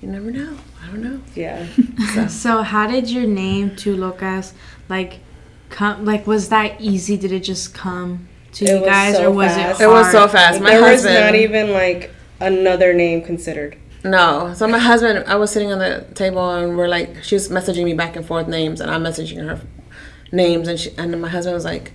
you 0.00 0.08
never 0.08 0.30
know 0.30 0.56
i 0.82 0.86
don't 0.86 1.02
know 1.02 1.20
yeah. 1.34 1.66
So 2.28 2.62
how 2.62 2.86
did 2.86 3.10
your 3.10 3.26
name 3.26 3.76
Two 3.76 3.96
Locas 3.96 4.52
like 4.88 5.20
come? 5.70 6.04
Like 6.04 6.26
was 6.26 6.48
that 6.50 6.80
easy? 6.80 7.16
Did 7.16 7.32
it 7.32 7.40
just 7.40 7.74
come 7.74 8.28
to 8.54 8.64
It 8.64 8.80
you 8.80 8.84
guys, 8.84 9.16
so 9.16 9.28
or 9.28 9.30
was 9.30 9.52
fast. 9.52 9.80
it? 9.80 9.84
it 9.84 9.86
was 9.88 10.10
so 10.10 10.28
fast 10.28 10.60
my 10.60 10.70
there 10.70 10.82
husband 10.82 11.14
was 11.14 11.22
not 11.24 11.34
even 11.34 11.72
like 11.72 12.10
another 12.42 12.92
name 12.92 13.22
considered. 13.22 13.76
No. 14.04 14.52
So 14.54 14.66
my 14.66 14.78
husband, 14.78 15.24
I 15.26 15.36
was 15.36 15.50
sitting 15.50 15.72
on 15.72 15.78
the 15.78 16.06
table 16.14 16.50
and 16.50 16.76
we're 16.76 16.88
like, 16.88 17.22
she 17.22 17.34
was 17.34 17.48
messaging 17.48 17.84
me 17.84 17.94
back 17.94 18.16
and 18.16 18.26
forth 18.26 18.48
names, 18.48 18.80
and 18.80 18.90
I'm 18.90 19.02
messaging 19.02 19.44
her 19.46 19.60
names, 20.32 20.66
and 20.66 20.80
she, 20.80 20.90
and 20.98 21.20
my 21.20 21.28
husband 21.28 21.54
was 21.54 21.64
like, 21.64 21.92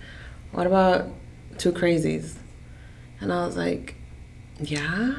"What 0.52 0.68
about 0.68 1.10
two 1.58 1.72
crazies?" 1.72 2.36
And 3.20 3.34
I 3.34 3.46
was 3.46 3.58
like, 3.58 3.96
"Yeah, 4.60 5.16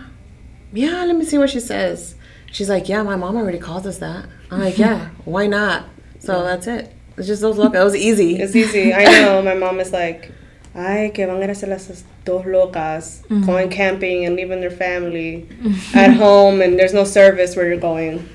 yeah. 0.72 1.04
Let 1.04 1.16
me 1.16 1.24
see 1.24 1.36
what 1.36 1.50
she 1.50 1.60
says." 1.60 2.14
She's 2.50 2.70
like, 2.70 2.88
"Yeah, 2.88 3.02
my 3.02 3.16
mom 3.16 3.36
already 3.36 3.58
calls 3.58 3.86
us 3.86 3.98
that." 3.98 4.26
I'm 4.50 4.60
like, 4.60 4.78
"Yeah, 4.78 5.10
why 5.24 5.46
not?" 5.46 5.86
So 6.20 6.42
that's 6.42 6.66
it. 6.66 6.92
It's 7.16 7.26
just 7.26 7.42
those 7.42 7.58
look. 7.58 7.74
It 7.74 7.82
was 7.82 7.96
easy. 7.96 8.36
It's 8.36 8.54
easy. 8.54 8.94
I 8.94 9.04
know. 9.04 9.42
My 9.42 9.54
mom 9.54 9.80
is 9.80 9.92
like, 9.92 10.30
ay, 10.74 11.10
que 11.14 11.26
van 11.26 11.36
a 11.36 11.44
ir 11.44 11.50
a 11.50 11.52
hacer 11.52 11.68
las 11.68 12.04
dos 12.24 12.44
locas, 12.46 13.22
mm-hmm. 13.28 13.44
going 13.44 13.70
camping 13.70 14.24
and 14.24 14.36
leaving 14.36 14.60
their 14.60 14.70
family 14.70 15.48
at 15.94 16.12
home, 16.24 16.60
and 16.62 16.78
there's 16.78 16.94
no 16.94 17.04
service 17.04 17.56
where 17.56 17.66
you're 17.66 17.80
going. 17.80 18.28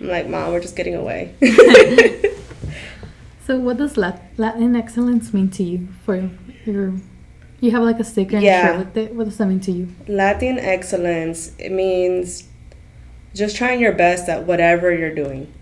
I'm 0.00 0.08
like, 0.08 0.28
mom, 0.28 0.52
we're 0.52 0.60
just 0.60 0.76
getting 0.76 0.94
away. 0.94 1.34
So 3.46 3.58
what 3.58 3.76
does 3.76 3.98
Latin 3.98 4.74
excellence 4.74 5.34
mean 5.34 5.50
to 5.50 5.62
you 5.62 5.88
for 6.02 6.30
your? 6.64 6.94
You 7.60 7.72
have 7.72 7.82
like 7.82 8.00
a 8.00 8.04
sticker 8.04 8.36
and 8.36 8.44
Yeah. 8.44 8.66
shirt 8.66 8.78
with 8.78 8.96
it. 8.96 9.14
What 9.14 9.24
does 9.24 9.36
that 9.36 9.46
mean 9.46 9.60
to 9.60 9.72
you? 9.72 9.88
Latin 10.08 10.58
excellence, 10.58 11.52
it 11.58 11.70
means 11.70 12.44
just 13.34 13.54
trying 13.54 13.80
your 13.80 13.92
best 13.92 14.30
at 14.30 14.46
whatever 14.46 14.94
you're 14.94 15.14
doing. 15.14 15.52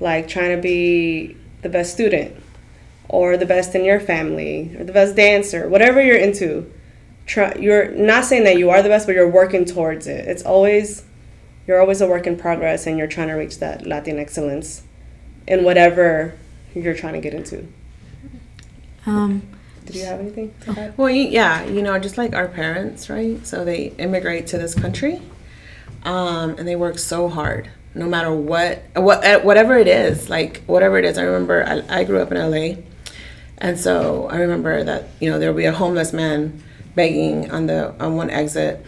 Like 0.00 0.28
trying 0.28 0.54
to 0.54 0.60
be 0.60 1.34
the 1.62 1.70
best 1.70 1.94
student 1.94 2.34
or 3.08 3.36
the 3.36 3.46
best 3.46 3.74
in 3.74 3.84
your 3.84 4.00
family 4.00 4.74
or 4.78 4.84
the 4.84 4.92
best 4.92 5.16
dancer, 5.16 5.68
whatever 5.68 6.02
you're 6.02 6.16
into. 6.16 6.72
Try, 7.26 7.54
you're 7.56 7.90
not 7.90 8.24
saying 8.24 8.44
that 8.44 8.56
you 8.56 8.70
are 8.70 8.82
the 8.82 8.88
best, 8.88 9.06
but 9.06 9.14
you're 9.14 9.28
working 9.28 9.64
towards 9.66 10.06
it. 10.06 10.26
It's 10.26 10.42
always 10.42 11.04
you're 11.66 11.80
always 11.80 12.00
a 12.00 12.06
work 12.06 12.26
in 12.26 12.36
progress 12.36 12.86
and 12.86 12.96
you're 12.96 13.06
trying 13.06 13.28
to 13.28 13.34
reach 13.34 13.58
that 13.58 13.86
Latin 13.86 14.18
excellence 14.18 14.82
in 15.46 15.64
whatever 15.64 16.34
you're 16.74 16.94
trying 16.94 17.12
to 17.12 17.20
get 17.20 17.34
into. 17.34 17.68
Um, 19.04 19.42
Did 19.84 19.96
you 19.96 20.04
have 20.06 20.20
anything 20.20 20.54
to 20.62 20.80
add? 20.80 20.98
Well, 20.98 21.10
yeah, 21.10 21.64
you 21.64 21.82
know, 21.82 21.98
just 21.98 22.16
like 22.18 22.34
our 22.34 22.48
parents, 22.48 23.10
right? 23.10 23.46
So 23.46 23.64
they 23.64 23.88
immigrate 23.98 24.46
to 24.48 24.58
this 24.58 24.74
country, 24.74 25.20
um, 26.04 26.50
and 26.58 26.66
they 26.66 26.76
work 26.76 26.98
so 26.98 27.28
hard, 27.28 27.70
no 27.94 28.06
matter 28.06 28.32
what, 28.32 28.82
what, 28.94 29.44
whatever 29.44 29.76
it 29.76 29.88
is, 29.88 30.30
like 30.30 30.62
whatever 30.64 30.98
it 30.98 31.04
is. 31.04 31.18
I 31.18 31.22
remember 31.22 31.64
I, 31.64 32.00
I 32.00 32.04
grew 32.04 32.20
up 32.20 32.32
in 32.32 32.38
LA, 32.38 32.82
and 33.58 33.78
so 33.78 34.28
I 34.30 34.36
remember 34.38 34.84
that 34.84 35.08
you 35.20 35.30
know 35.30 35.38
there 35.38 35.52
would 35.52 35.58
be 35.58 35.66
a 35.66 35.72
homeless 35.72 36.12
man 36.12 36.62
begging 36.94 37.50
on 37.50 37.66
the 37.66 37.94
on 38.00 38.16
one 38.16 38.30
exit 38.30 38.84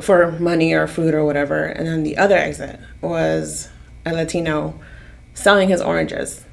for 0.00 0.32
money 0.32 0.72
or 0.72 0.86
food 0.86 1.14
or 1.14 1.24
whatever, 1.24 1.64
and 1.64 1.86
then 1.86 2.02
the 2.02 2.16
other 2.16 2.36
exit 2.36 2.80
was 3.00 3.68
a 4.04 4.12
Latino 4.12 4.78
selling 5.34 5.68
his 5.68 5.80
oranges. 5.80 6.44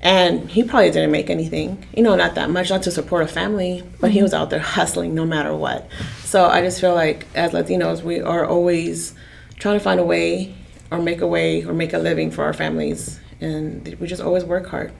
And 0.00 0.50
he 0.50 0.62
probably 0.62 0.90
didn't 0.90 1.12
make 1.12 1.30
anything, 1.30 1.86
you 1.96 2.02
know, 2.02 2.14
not 2.14 2.34
that 2.34 2.50
much, 2.50 2.68
not 2.68 2.82
to 2.82 2.90
support 2.90 3.22
a 3.22 3.26
family, 3.26 3.82
but 4.00 4.10
he 4.10 4.18
mm-hmm. 4.18 4.24
was 4.24 4.34
out 4.34 4.50
there 4.50 4.58
hustling 4.58 5.14
no 5.14 5.24
matter 5.24 5.56
what. 5.56 5.88
So 6.24 6.44
I 6.44 6.60
just 6.60 6.78
feel 6.78 6.94
like 6.94 7.26
as 7.34 7.52
Latinos, 7.52 8.02
we 8.02 8.20
are 8.20 8.44
always 8.44 9.14
trying 9.56 9.78
to 9.78 9.82
find 9.82 9.98
a 9.98 10.04
way 10.04 10.54
or 10.90 10.98
make 10.98 11.22
a 11.22 11.26
way 11.26 11.64
or 11.64 11.72
make 11.72 11.94
a 11.94 11.98
living 11.98 12.30
for 12.30 12.44
our 12.44 12.52
families. 12.52 13.18
And 13.40 13.96
we 13.98 14.06
just 14.06 14.20
always 14.20 14.44
work 14.44 14.66
hard. 14.66 14.92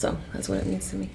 So 0.00 0.16
that's 0.32 0.48
what 0.48 0.56
it 0.60 0.66
means 0.66 0.88
to 0.90 0.96
me. 0.96 1.10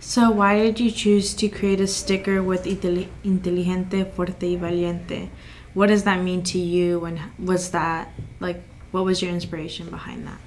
so 0.00 0.28
why 0.28 0.58
did 0.58 0.80
you 0.80 0.90
choose 0.90 1.34
to 1.34 1.48
create 1.48 1.80
a 1.80 1.86
sticker 1.86 2.42
with 2.42 2.66
inteligente, 2.66 4.04
fuerte 4.12 4.42
y 4.42 4.56
valiente? 4.56 5.30
What 5.72 5.86
does 5.86 6.02
that 6.02 6.20
mean 6.20 6.42
to 6.42 6.58
you? 6.58 7.04
And 7.04 7.20
was 7.38 7.70
that 7.70 8.12
like 8.40 8.60
what 8.90 9.04
was 9.04 9.22
your 9.22 9.30
inspiration 9.30 9.88
behind 9.88 10.26
that? 10.26 10.40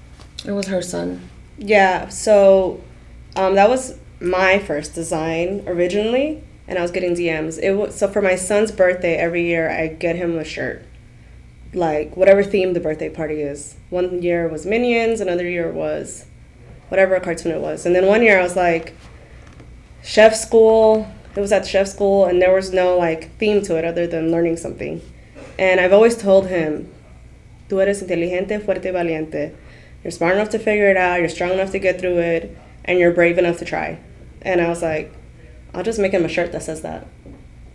It 0.46 0.51
was 0.51 0.67
her 0.67 0.82
son. 0.82 1.29
Yeah, 1.58 2.10
so 2.10 2.82
um, 3.38 3.56
that 3.56 3.70
was 3.70 3.98
my 4.20 4.60
first 4.60 4.94
design 4.94 5.63
originally, 5.65 6.44
and 6.67 6.77
I 6.77 6.82
was 6.82 6.91
getting 6.91 7.15
DMs. 7.15 7.58
It 7.58 7.72
was 7.72 7.96
so 7.96 8.10
for 8.10 8.22
my 8.22 8.36
son's 8.36 8.74
birthday 8.74 9.15
every 9.15 9.46
year 9.46 9.70
I 9.70 9.88
get 9.88 10.17
him 10.17 10.38
a 10.38 10.44
shirt, 10.44 10.84
like 11.74 12.17
whatever 12.17 12.44
theme 12.44 12.74
the 12.74 12.82
birthday 12.82 13.10
party 13.10 13.41
is. 13.41 13.77
One 13.89 14.22
year 14.22 14.50
was 14.50 14.65
Minions, 14.65 15.22
another 15.22 15.48
year 15.50 15.72
was 15.72 16.25
whatever 16.89 17.20
cartoon 17.20 17.51
it 17.51 17.62
was, 17.62 17.86
and 17.86 17.96
then 17.96 18.06
one 18.06 18.22
year 18.22 18.39
I 18.39 18.44
was 18.44 18.56
like 18.56 18.96
chef 20.03 20.36
school. 20.36 21.12
It 21.36 21.39
was 21.39 21.51
at 21.51 21.67
chef 21.67 21.88
school, 21.88 22.25
and 22.25 22.41
there 22.41 22.53
was 22.53 22.74
no 22.74 22.98
like 22.98 23.36
theme 23.38 23.62
to 23.63 23.77
it 23.77 23.86
other 23.86 24.08
than 24.08 24.32
learning 24.32 24.58
something. 24.58 25.01
And 25.60 25.79
I've 25.79 25.94
always 25.94 26.15
told 26.15 26.48
him, 26.48 26.91
"Tú 27.70 27.82
eres 27.82 28.01
inteligente, 28.01 28.60
fuerte, 28.60 28.91
valiente." 28.91 29.53
You're 30.03 30.12
smart 30.12 30.36
enough 30.36 30.50
to 30.50 30.60
figure 30.60 30.89
it 30.89 30.98
out, 30.98 31.20
you're 31.20 31.29
strong 31.29 31.51
enough 31.51 31.72
to 31.72 31.79
get 31.79 32.00
through 32.00 32.20
it, 32.20 32.58
and 32.86 32.98
you're 32.98 33.12
brave 33.12 33.38
enough 33.38 33.58
to 33.60 33.65
try. 33.65 34.00
And 34.41 34.62
I 34.62 34.70
was 34.70 34.82
like, 34.82 35.12
I'll 35.74 35.84
just 35.84 36.00
make 36.00 36.13
him 36.13 36.24
a 36.24 36.29
shirt 36.29 36.51
that 36.53 36.63
says 36.63 36.82
that. 36.82 37.08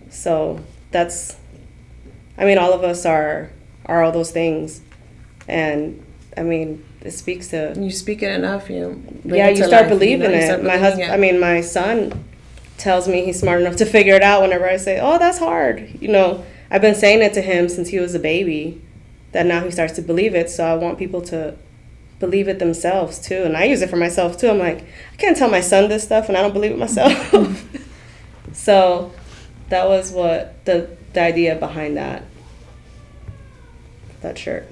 So 0.09 0.61
that's, 0.91 1.37
I 2.39 2.45
mean, 2.45 2.59
all 2.59 2.73
of 2.73 2.85
us 2.85 3.05
are 3.05 3.51
are 3.87 4.03
all 4.03 4.13
those 4.13 4.31
things, 4.31 4.81
and 5.49 6.03
I 6.37 6.43
mean, 6.43 6.85
it 7.05 7.11
speaks 7.13 7.49
to 7.49 7.75
You 7.79 7.91
speak 7.91 8.23
it 8.23 8.33
enough, 8.33 8.71
you 8.71 9.03
yeah, 9.25 9.49
you 9.49 9.57
start 9.57 9.83
life, 9.83 9.89
believing 9.89 10.31
know, 10.31 10.37
it. 10.37 10.45
start 10.45 10.63
my 10.63 10.77
husband. 10.77 11.11
I 11.11 11.17
mean, 11.17 11.41
my 11.41 11.61
son 11.61 12.25
tells 12.79 13.07
me 13.09 13.25
he's 13.25 13.41
smart 13.41 13.61
enough 13.61 13.77
to 13.77 13.87
figure 13.87 14.15
it 14.15 14.23
out 14.23 14.43
whenever 14.43 14.69
I 14.69 14.77
say, 14.77 15.01
"Oh, 15.01 15.19
that's 15.19 15.39
hard." 15.39 15.97
You 16.01 16.09
know, 16.09 16.45
I've 16.71 16.81
been 16.83 16.95
saying 16.95 17.23
it 17.23 17.33
to 17.35 17.43
him 17.43 17.69
since 17.69 17.89
he 17.89 17.99
was 17.99 18.15
a 18.15 18.19
baby. 18.19 18.81
That 19.33 19.47
now 19.47 19.65
he 19.65 19.71
starts 19.71 19.95
to 19.95 20.03
believe 20.03 20.35
it. 20.35 20.51
So 20.51 20.65
I 20.65 20.75
want 20.75 20.99
people 20.99 21.23
to 21.23 21.57
believe 22.21 22.49
it 22.49 22.59
themselves 22.59 23.19
too, 23.19 23.43
and 23.43 23.57
I 23.57 23.65
use 23.65 23.83
it 23.83 23.91
for 23.91 23.97
myself 23.97 24.37
too. 24.37 24.49
I'm 24.49 24.59
like, 24.59 24.83
I 25.13 25.17
can't 25.17 25.37
tell 25.37 25.51
my 25.51 25.61
son 25.61 25.89
this 25.89 26.05
stuff, 26.05 26.29
and 26.29 26.37
I 26.39 26.43
don't 26.43 26.53
believe 26.53 26.71
it 26.71 26.79
myself. 26.79 27.67
so 28.53 29.13
that 29.71 29.89
was 29.89 30.13
what 30.13 30.65
the 30.67 30.89
the 31.15 31.21
idea 31.21 31.57
behind 31.57 31.97
that 31.97 32.25
that 34.21 34.39
shirt. 34.39 34.69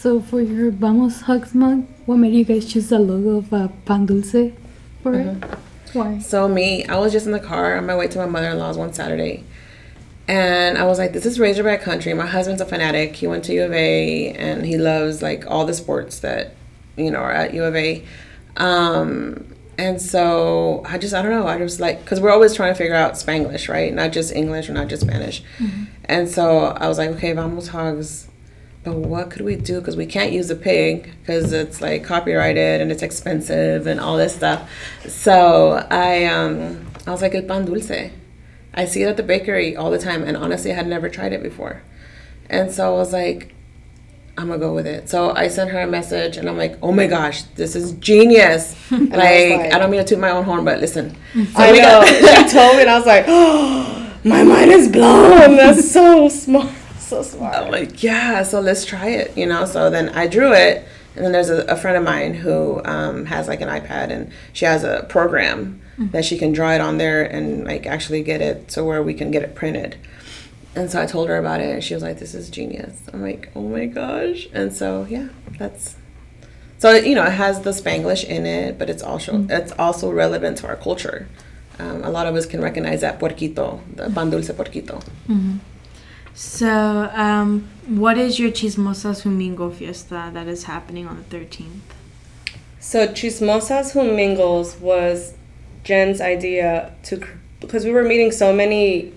So 0.00 0.18
for 0.18 0.40
your 0.40 0.70
Vamos 0.70 1.20
Hogs 1.20 1.54
mug, 1.54 1.86
what 2.06 2.16
made 2.16 2.32
you 2.32 2.42
guys 2.42 2.72
choose 2.72 2.88
the 2.88 2.98
logo 2.98 3.36
of 3.36 3.52
uh, 3.52 3.68
Pan 3.84 4.06
Dulce 4.06 4.54
for 5.02 5.12
it? 5.12 5.44
Why? 5.92 6.18
So 6.20 6.48
me, 6.48 6.86
I 6.86 6.98
was 6.98 7.12
just 7.12 7.26
in 7.26 7.32
the 7.32 7.38
car 7.38 7.76
on 7.76 7.84
my 7.84 7.94
way 7.94 8.08
to 8.08 8.18
my 8.18 8.24
mother-in-law's 8.24 8.78
one 8.78 8.94
Saturday, 8.94 9.44
and 10.26 10.78
I 10.78 10.86
was 10.86 10.98
like, 10.98 11.12
"This 11.12 11.26
is 11.26 11.38
Razorback 11.38 11.82
country." 11.82 12.14
My 12.14 12.24
husband's 12.24 12.62
a 12.62 12.64
fanatic. 12.64 13.16
He 13.16 13.26
went 13.26 13.44
to 13.44 13.52
U 13.52 13.64
of 13.64 13.74
A, 13.74 14.32
and 14.32 14.64
he 14.64 14.78
loves 14.78 15.20
like 15.20 15.44
all 15.46 15.66
the 15.66 15.74
sports 15.74 16.20
that 16.20 16.54
you 16.96 17.10
know 17.10 17.18
are 17.18 17.32
at 17.32 17.52
U 17.52 17.64
of 17.64 17.76
A. 17.76 18.02
Um, 18.56 19.54
and 19.76 20.00
so 20.00 20.82
I 20.86 20.96
just, 20.96 21.12
I 21.12 21.20
don't 21.20 21.30
know, 21.32 21.46
I 21.46 21.58
just 21.58 21.78
like 21.78 22.00
because 22.00 22.22
we're 22.22 22.32
always 22.32 22.54
trying 22.54 22.72
to 22.72 22.78
figure 22.78 22.94
out 22.94 23.18
Spanglish, 23.18 23.68
right? 23.68 23.92
Not 23.92 24.12
just 24.12 24.32
English 24.32 24.70
or 24.70 24.72
not 24.72 24.88
just 24.88 25.02
Spanish. 25.02 25.42
And 26.06 26.26
so 26.26 26.68
I 26.68 26.88
was 26.88 26.96
like, 26.96 27.10
okay, 27.10 27.34
vamos 27.34 27.68
hogs. 27.68 28.28
But 28.82 28.94
what 28.96 29.30
could 29.30 29.42
we 29.42 29.56
do? 29.56 29.78
Because 29.78 29.96
we 29.96 30.06
can't 30.06 30.32
use 30.32 30.48
a 30.50 30.56
pig 30.56 31.12
because 31.20 31.52
it's 31.52 31.80
like 31.82 32.02
copyrighted 32.02 32.80
and 32.80 32.90
it's 32.90 33.02
expensive 33.02 33.86
and 33.86 34.00
all 34.00 34.16
this 34.16 34.34
stuff. 34.34 34.70
So 35.06 35.86
I 35.90 36.24
um 36.24 36.86
I 37.06 37.10
was 37.10 37.20
like 37.22 37.34
el 37.34 37.42
pan 37.42 37.66
dulce. 37.66 38.10
I 38.72 38.84
see 38.86 39.02
it 39.02 39.06
at 39.08 39.16
the 39.16 39.22
bakery 39.22 39.76
all 39.76 39.90
the 39.90 39.98
time, 39.98 40.22
and 40.22 40.36
honestly, 40.36 40.70
I 40.72 40.76
had 40.76 40.86
never 40.86 41.08
tried 41.08 41.32
it 41.32 41.42
before. 41.42 41.82
And 42.48 42.70
so 42.70 42.94
I 42.94 42.96
was 42.96 43.12
like, 43.12 43.52
I'm 44.38 44.46
gonna 44.46 44.58
go 44.60 44.72
with 44.72 44.86
it. 44.86 45.08
So 45.10 45.34
I 45.34 45.48
sent 45.48 45.70
her 45.70 45.80
a 45.80 45.86
message, 45.88 46.36
and 46.38 46.48
I'm 46.48 46.56
like, 46.56 46.78
"Oh 46.80 46.92
my 46.92 47.06
gosh, 47.06 47.42
this 47.56 47.74
is 47.76 47.92
genius!" 47.94 48.76
like, 48.90 49.12
I 49.12 49.56
like- 49.56 49.70
don't 49.72 49.90
mean 49.90 50.00
to 50.00 50.06
toot 50.06 50.20
my 50.20 50.30
own 50.30 50.44
horn, 50.44 50.64
but 50.64 50.78
listen. 50.80 51.16
So 51.34 51.42
I 51.56 51.72
know. 51.72 52.00
got- 52.00 52.06
she 52.48 52.54
told 52.56 52.76
me, 52.76 52.82
and 52.82 52.90
I 52.90 52.96
was 52.96 53.06
like, 53.06 53.24
oh, 53.28 54.14
my 54.24 54.42
mind 54.44 54.70
is 54.70 54.88
blown. 54.88 55.56
That's 55.56 55.90
so 55.90 56.28
smart. 56.42 56.70
So 57.10 57.22
smart. 57.22 57.56
I'm 57.56 57.72
like, 57.72 58.04
yeah, 58.04 58.44
so 58.44 58.60
let's 58.60 58.84
try 58.84 59.08
it, 59.08 59.36
you 59.36 59.44
know. 59.44 59.64
So 59.64 59.90
then 59.90 60.10
I 60.10 60.28
drew 60.28 60.52
it, 60.52 60.86
and 61.16 61.24
then 61.24 61.32
there's 61.32 61.50
a, 61.50 61.64
a 61.64 61.76
friend 61.76 61.96
of 61.96 62.04
mine 62.04 62.34
who 62.34 62.80
um, 62.84 63.26
has 63.26 63.48
like 63.48 63.60
an 63.60 63.68
iPad, 63.68 64.10
and 64.10 64.30
she 64.52 64.64
has 64.64 64.84
a 64.84 65.04
program 65.08 65.80
that 66.12 66.24
she 66.24 66.38
can 66.38 66.52
draw 66.52 66.70
it 66.72 66.80
on 66.80 66.96
there 66.98 67.22
and 67.22 67.64
like 67.64 67.84
actually 67.84 68.22
get 68.22 68.40
it 68.40 68.68
to 68.68 68.82
where 68.84 69.02
we 69.02 69.12
can 69.12 69.30
get 69.30 69.42
it 69.42 69.54
printed. 69.54 69.96
And 70.74 70.90
so 70.90 71.02
I 71.02 71.06
told 71.06 71.28
her 71.28 71.36
about 71.36 71.60
it, 71.60 71.74
and 71.74 71.82
she 71.84 71.94
was 71.94 72.02
like, 72.02 72.20
"This 72.20 72.32
is 72.32 72.48
genius." 72.48 72.96
I'm 73.12 73.22
like, 73.22 73.50
"Oh 73.56 73.68
my 73.68 73.86
gosh!" 73.86 74.48
And 74.54 74.72
so 74.72 75.04
yeah, 75.10 75.28
that's 75.58 75.96
so 76.78 76.94
you 76.94 77.14
know 77.16 77.24
it 77.24 77.32
has 77.32 77.60
the 77.62 77.70
Spanglish 77.72 78.24
in 78.24 78.46
it, 78.46 78.78
but 78.78 78.88
it's 78.88 79.02
also 79.02 79.46
it's 79.50 79.72
also 79.72 80.10
relevant 80.12 80.58
to 80.58 80.68
our 80.68 80.76
culture. 80.76 81.28
Um, 81.80 82.04
a 82.04 82.10
lot 82.10 82.26
of 82.26 82.34
us 82.36 82.46
can 82.46 82.60
recognize 82.60 83.00
that 83.00 83.18
puerquito, 83.18 83.80
the 83.96 84.10
pan 84.10 84.30
dulce 84.30 84.50
puerquito. 84.52 85.02
So, 86.34 87.10
um, 87.12 87.68
what 87.86 88.16
is 88.16 88.38
your 88.38 88.50
Chismosas 88.50 89.22
Who 89.22 89.30
Mingle 89.30 89.70
fiesta 89.70 90.30
that 90.32 90.46
is 90.46 90.64
happening 90.64 91.06
on 91.06 91.16
the 91.28 91.36
13th? 91.36 91.80
So 92.78 93.06
Chismosas 93.08 93.92
Who 93.92 94.14
Mingles 94.16 94.76
was 94.78 95.34
Jen's 95.84 96.20
idea 96.20 96.94
to 97.04 97.22
because 97.60 97.84
we 97.84 97.90
were 97.90 98.04
meeting 98.04 98.32
so 98.32 98.54
many 98.54 99.12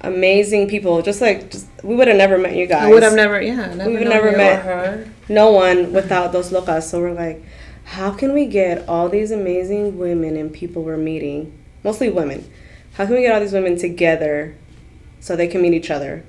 amazing 0.00 0.68
people. 0.68 1.02
Just 1.02 1.20
like 1.20 1.50
just, 1.50 1.66
we 1.82 1.96
would 1.96 2.06
have 2.06 2.16
never 2.16 2.38
met 2.38 2.54
you 2.54 2.66
guys. 2.66 2.84
I 2.84 2.90
would 2.90 3.02
have 3.02 3.14
never, 3.14 3.40
yeah, 3.42 3.74
never 3.74 3.90
would 3.90 4.02
never 4.02 4.32
met- 4.36 4.64
her. 4.64 5.08
no 5.28 5.50
one 5.50 5.92
without 5.92 6.32
Dos 6.32 6.50
Locas. 6.50 6.84
So 6.84 7.00
we're 7.00 7.12
like, 7.12 7.42
how 7.84 8.12
can 8.12 8.32
we 8.32 8.46
get 8.46 8.88
all 8.88 9.08
these 9.08 9.32
amazing 9.32 9.98
women 9.98 10.36
and 10.36 10.52
people 10.52 10.84
we're 10.84 10.96
meeting, 10.96 11.52
mostly 11.82 12.10
women? 12.10 12.48
How 12.94 13.06
can 13.06 13.16
we 13.16 13.22
get 13.22 13.32
all 13.34 13.40
these 13.40 13.52
women 13.52 13.76
together 13.76 14.54
so 15.18 15.34
they 15.34 15.48
can 15.48 15.60
meet 15.62 15.74
each 15.74 15.90
other? 15.90 16.24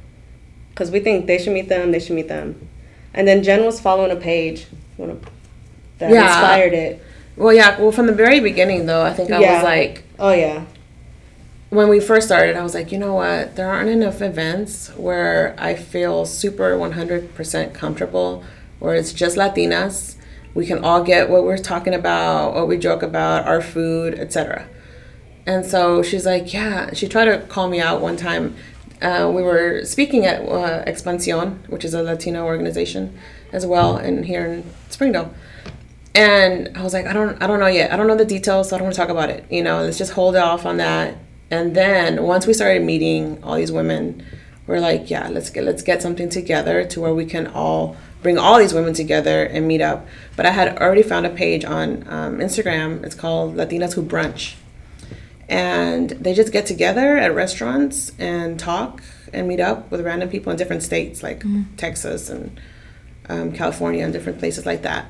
Because 0.76 0.92
we 0.92 1.00
think 1.00 1.26
they 1.26 1.38
should 1.38 1.54
meet 1.54 1.70
them, 1.70 1.92
they 1.94 2.00
should 2.00 2.16
meet 2.18 2.28
them. 2.28 2.68
And 3.14 3.26
then 3.26 3.44
Jen 3.44 3.64
was 3.64 3.80
following 3.80 4.12
a 4.12 4.18
page 4.18 4.68
that 4.98 6.12
Yeah. 6.12 6.26
inspired 6.26 6.74
it. 6.74 7.02
Well, 7.38 7.54
yeah. 7.54 7.80
Well, 7.80 7.94
from 7.94 8.08
the 8.08 8.14
very 8.14 8.42
beginning, 8.42 8.86
though, 8.86 9.02
I 9.02 9.14
think 9.14 9.32
I 9.32 9.40
Yeah. 9.40 9.56
was 9.56 9.64
like, 9.64 10.04
Oh, 10.20 10.34
yeah. 10.34 10.62
when 11.70 11.88
we 11.88 12.02
first 12.02 12.28
started, 12.28 12.58
I 12.58 12.64
was 12.64 12.74
like, 12.74 12.92
you 12.92 12.98
know 12.98 13.14
what? 13.14 13.56
There 13.56 13.70
aren't 13.70 13.90
enough 13.90 14.22
events 14.22 14.92
where 14.98 15.56
I 15.58 15.76
feel 15.76 16.26
super 16.26 16.78
100% 16.78 17.74
comfortable, 17.74 18.44
where 18.80 18.96
it's 18.96 19.14
just 19.14 19.38
Latinas. 19.38 20.16
We 20.54 20.66
can 20.66 20.84
all 20.84 21.04
get 21.04 21.30
what 21.30 21.46
we're 21.46 21.58
talking 21.58 21.94
about, 21.94 22.54
what 22.54 22.68
we 22.68 22.78
joke 22.78 23.02
about, 23.02 23.46
our 23.48 23.62
food, 23.62 24.20
etc. 24.20 24.64
And 25.46 25.66
so 25.66 26.02
she's 26.04 26.26
like, 26.26 26.54
yeah. 26.54 26.90
She 26.94 27.08
tried 27.08 27.26
to 27.26 27.38
call 27.48 27.70
me 27.70 27.80
out 27.80 28.02
one 28.02 28.18
time. 28.18 28.56
Uh, 29.02 29.32
we 29.34 29.42
were 29.42 29.84
speaking 29.84 30.26
at 30.26 30.42
uh, 30.42 30.84
Expansión, 30.86 31.68
which 31.70 31.84
is 31.84 31.94
a 31.94 32.02
Latino 32.02 32.46
organization 32.46 33.18
as 33.52 33.66
well, 33.66 33.98
and 33.98 34.26
here 34.26 34.46
in 34.46 34.74
Springdale. 34.90 35.34
And 36.14 36.76
I 36.78 36.82
was 36.84 36.94
like, 36.94 37.06
I 37.06 37.14
don't, 37.14 37.42
I 37.42 37.48
don't 37.48 37.60
know 37.60 37.68
yet. 37.68 37.92
I 37.92 37.98
don't 37.98 38.08
know 38.08 38.16
the 38.16 38.26
details, 38.26 38.70
so 38.70 38.76
I 38.76 38.80
don't 38.80 38.86
want 38.86 38.96
to 38.96 39.02
talk 39.02 39.10
about 39.10 39.30
it. 39.30 39.46
You 39.50 39.64
know, 39.64 39.82
let's 39.82 39.98
just 39.98 40.14
hold 40.14 40.36
off 40.36 40.66
on 40.66 40.78
that. 40.78 41.18
And 41.52 41.76
then 41.76 42.24
once 42.24 42.48
we 42.48 42.54
started 42.54 42.84
meeting 42.84 43.44
all 43.44 43.56
these 43.56 43.72
women, 43.72 44.26
we're 44.68 44.80
like, 44.80 45.10
yeah, 45.10 45.28
let's 45.28 45.50
get 45.50 45.64
let's 45.64 45.84
get 45.84 46.02
something 46.02 46.30
together 46.30 46.84
to 46.86 47.02
where 47.02 47.14
we 47.14 47.26
can 47.26 47.48
all 47.48 47.96
bring 48.24 48.38
all 48.40 48.58
these 48.58 48.74
women 48.74 48.94
together 48.94 49.44
and 49.44 49.68
meet 49.68 49.82
up. 49.82 50.08
But 50.36 50.48
I 50.48 50.52
had 50.52 50.78
already 50.80 51.04
found 51.04 51.26
a 51.26 51.30
page 51.30 51.64
on 51.64 52.04
um, 52.08 52.40
Instagram. 52.40 53.04
It's 53.04 53.14
called 53.14 53.56
Latinas 53.56 53.94
Who 53.94 54.02
Brunch, 54.02 54.56
and 55.48 56.10
they 56.12 56.34
just 56.34 56.52
get 56.52 56.66
together 56.66 57.18
at 57.18 57.34
restaurants 57.36 58.12
and 58.18 58.60
talk 58.60 59.02
and 59.34 59.48
meet 59.48 59.60
up 59.60 59.92
with 59.92 60.02
random 60.02 60.30
people 60.30 60.52
in 60.52 60.58
different 60.58 60.84
states 60.84 61.22
like 61.22 61.44
Texas 61.78 62.30
and 62.30 62.60
um, 63.30 63.52
California 63.52 64.04
and 64.04 64.14
different 64.14 64.40
places 64.40 64.66
like 64.66 64.82
that. 64.84 65.08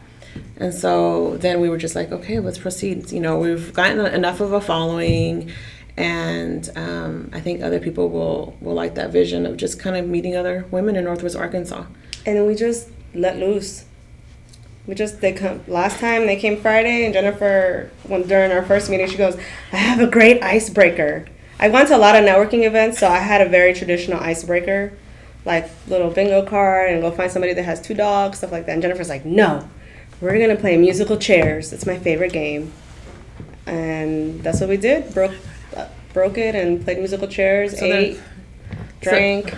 And 0.57 0.73
so 0.73 1.37
then 1.37 1.61
we 1.61 1.69
were 1.69 1.77
just 1.77 1.95
like, 1.95 2.11
okay, 2.11 2.39
let's 2.39 2.57
proceed. 2.57 3.11
You 3.11 3.19
know, 3.19 3.37
we've 3.39 3.73
gotten 3.73 4.05
enough 4.05 4.41
of 4.41 4.51
a 4.51 4.61
following, 4.61 5.51
and 5.95 6.69
um, 6.75 7.29
I 7.33 7.39
think 7.39 7.61
other 7.61 7.79
people 7.79 8.09
will 8.09 8.57
will 8.59 8.73
like 8.73 8.95
that 8.95 9.11
vision 9.11 9.45
of 9.45 9.57
just 9.57 9.79
kind 9.79 9.95
of 9.95 10.07
meeting 10.07 10.35
other 10.35 10.65
women 10.71 10.95
in 10.95 11.05
Northwest 11.05 11.35
Arkansas. 11.35 11.85
And 12.25 12.45
we 12.45 12.55
just 12.55 12.89
let 13.13 13.37
loose. 13.37 13.85
We 14.87 14.93
just 14.93 15.19
they 15.19 15.33
come 15.33 15.61
last 15.67 15.99
time 15.99 16.27
they 16.27 16.35
came 16.35 16.57
Friday 16.61 17.05
and 17.05 17.13
Jennifer 17.13 17.89
when 18.03 18.23
during 18.27 18.51
our 18.51 18.63
first 18.63 18.89
meeting 18.89 19.07
she 19.07 19.17
goes, 19.17 19.35
I 19.71 19.77
have 19.77 19.99
a 19.99 20.07
great 20.07 20.43
icebreaker. 20.43 21.25
I 21.59 21.69
went 21.69 21.87
to 21.87 21.95
a 21.95 21.97
lot 21.97 22.15
of 22.15 22.23
networking 22.23 22.65
events, 22.67 22.99
so 22.99 23.07
I 23.07 23.19
had 23.19 23.41
a 23.41 23.49
very 23.49 23.73
traditional 23.73 24.19
icebreaker, 24.19 24.93
like 25.45 25.69
little 25.87 26.11
bingo 26.11 26.45
card 26.45 26.91
and 26.91 27.01
go 27.01 27.11
find 27.11 27.31
somebody 27.31 27.53
that 27.53 27.63
has 27.63 27.81
two 27.81 27.93
dogs, 27.93 28.39
stuff 28.39 28.51
like 28.51 28.65
that. 28.67 28.73
And 28.73 28.81
Jennifer's 28.81 29.09
like, 29.09 29.25
No, 29.25 29.67
we're 30.21 30.37
gonna 30.39 30.59
play 30.59 30.77
musical 30.77 31.17
chairs. 31.17 31.73
It's 31.73 31.85
my 31.85 31.97
favorite 31.97 32.33
game. 32.33 32.71
And 33.65 34.43
that's 34.43 34.59
what 34.59 34.69
we 34.69 34.77
did. 34.77 35.13
Broke 35.13 35.33
uh, 35.75 35.87
broke 36.13 36.37
it 36.37 36.53
and 36.53 36.83
played 36.83 36.99
musical 36.99 37.27
chairs, 37.27 37.79
So 37.79 37.85
ate, 37.85 38.19
drank, 39.01 39.55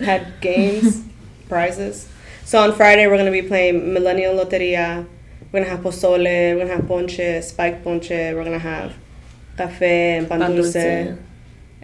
had 0.00 0.40
games, 0.40 1.04
prizes. 1.48 2.08
So 2.50 2.60
on 2.60 2.74
Friday 2.74 3.06
we're 3.06 3.16
gonna 3.16 3.30
be 3.30 3.42
playing 3.42 3.92
Millennial 3.92 4.34
Loteria. 4.34 5.06
We're 5.52 5.60
gonna 5.60 5.70
have 5.70 5.84
pozole. 5.84 6.18
We're 6.18 6.58
gonna 6.58 6.74
have 6.74 6.88
ponche, 6.88 7.44
spike 7.44 7.84
ponche. 7.84 8.10
We're 8.10 8.42
gonna 8.42 8.58
have 8.58 8.96
cafe 9.56 10.16
and 10.16 10.28
pan 10.28 10.40
Pan 10.40 10.56
dulce. 10.56 10.72
dulce. 10.72 11.18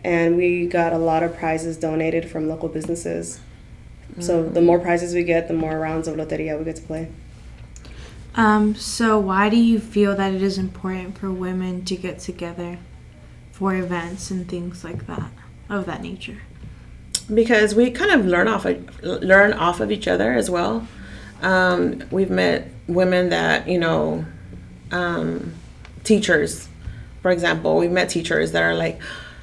And 0.03 0.37
we 0.37 0.67
got 0.67 0.93
a 0.93 0.99
lot 0.99 1.23
of 1.23 1.37
prizes 1.37 1.77
donated 1.77 2.29
from 2.29 2.49
local 2.49 2.69
businesses. 2.69 3.39
So 4.19 4.43
the 4.43 4.61
more 4.61 4.81
prizes 4.81 5.15
we 5.15 5.23
get, 5.23 5.47
the 5.47 5.55
more 5.55 5.79
rounds 5.79 6.09
of 6.09 6.17
loteria 6.17 6.59
we 6.59 6.65
get 6.65 6.75
to 6.75 6.83
play. 6.83 7.13
Um, 8.35 8.75
so 8.75 9.21
why 9.21 9.49
do 9.49 9.57
you 9.57 9.79
feel 9.79 10.17
that 10.17 10.35
it 10.35 10.43
is 10.43 10.59
important 10.59 11.17
for 11.17 11.31
women 11.31 11.85
to 11.85 11.95
get 11.95 12.19
together 12.19 12.79
for 13.53 13.73
events 13.77 14.33
and 14.33 14.49
things 14.49 14.83
like 14.83 15.07
that 15.07 15.31
of 15.69 15.87
that 15.87 16.03
nature? 16.03 16.39
Because 17.33 17.75
we 17.75 17.91
kind 17.91 18.13
of 18.13 18.27
learn 18.27 18.49
off 18.49 18.65
of, 18.65 19.03
learn 19.03 19.53
off 19.53 19.81
of 19.81 19.91
each 19.91 20.09
other 20.09 20.33
as 20.33 20.51
well. 20.51 20.87
Um, 21.43 22.03
we've 22.11 22.31
met 22.31 22.71
women 22.87 23.31
that 23.31 23.69
you 23.69 23.79
know, 23.79 24.25
um, 24.91 25.53
teachers, 26.05 26.69
for 27.23 27.31
example. 27.31 27.77
We've 27.77 27.91
met 27.91 28.09
teachers 28.09 28.53
that 28.53 28.63
are 28.63 28.75
like, 28.75 29.01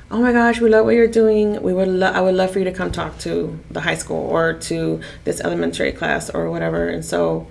"Oh 0.10 0.20
my 0.22 0.32
gosh, 0.32 0.60
we 0.60 0.70
love 0.70 0.86
what 0.86 0.96
you're 0.96 1.08
doing. 1.08 1.62
We 1.62 1.74
would 1.74 1.88
lo- 1.88 2.12
I 2.12 2.22
would 2.22 2.36
love 2.36 2.52
for 2.52 2.60
you 2.60 2.66
to 2.66 2.72
come 2.72 2.92
talk 2.92 3.20
to 3.20 3.60
the 3.70 3.82
high 3.82 3.96
school 3.96 4.28
or 4.30 4.54
to 4.54 5.02
this 5.24 5.42
elementary 5.42 5.92
class 5.92 6.30
or 6.30 6.50
whatever." 6.50 6.88
And 6.88 7.04
so, 7.06 7.48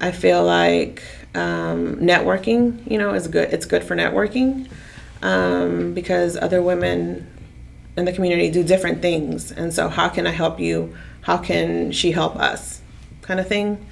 I 0.00 0.12
feel 0.12 0.44
like 0.44 1.02
um, 1.34 1.96
networking, 1.96 2.88
you 2.90 2.98
know, 2.98 3.14
is 3.14 3.26
good. 3.26 3.52
It's 3.52 3.66
good 3.66 3.82
for 3.82 3.96
networking 3.96 4.68
um, 5.22 5.94
because 5.94 6.36
other 6.36 6.62
women 6.62 7.26
in 7.96 8.04
the 8.04 8.12
community 8.12 8.50
do 8.50 8.64
different 8.64 9.02
things. 9.02 9.52
And 9.52 9.72
so 9.72 9.88
how 9.88 10.08
can 10.08 10.26
i 10.26 10.30
help 10.30 10.58
you? 10.60 10.94
How 11.22 11.38
can 11.38 11.92
she 11.92 12.12
help 12.12 12.36
us? 12.36 12.82
Kind 13.22 13.40
of 13.40 13.48
thing. 13.48 13.86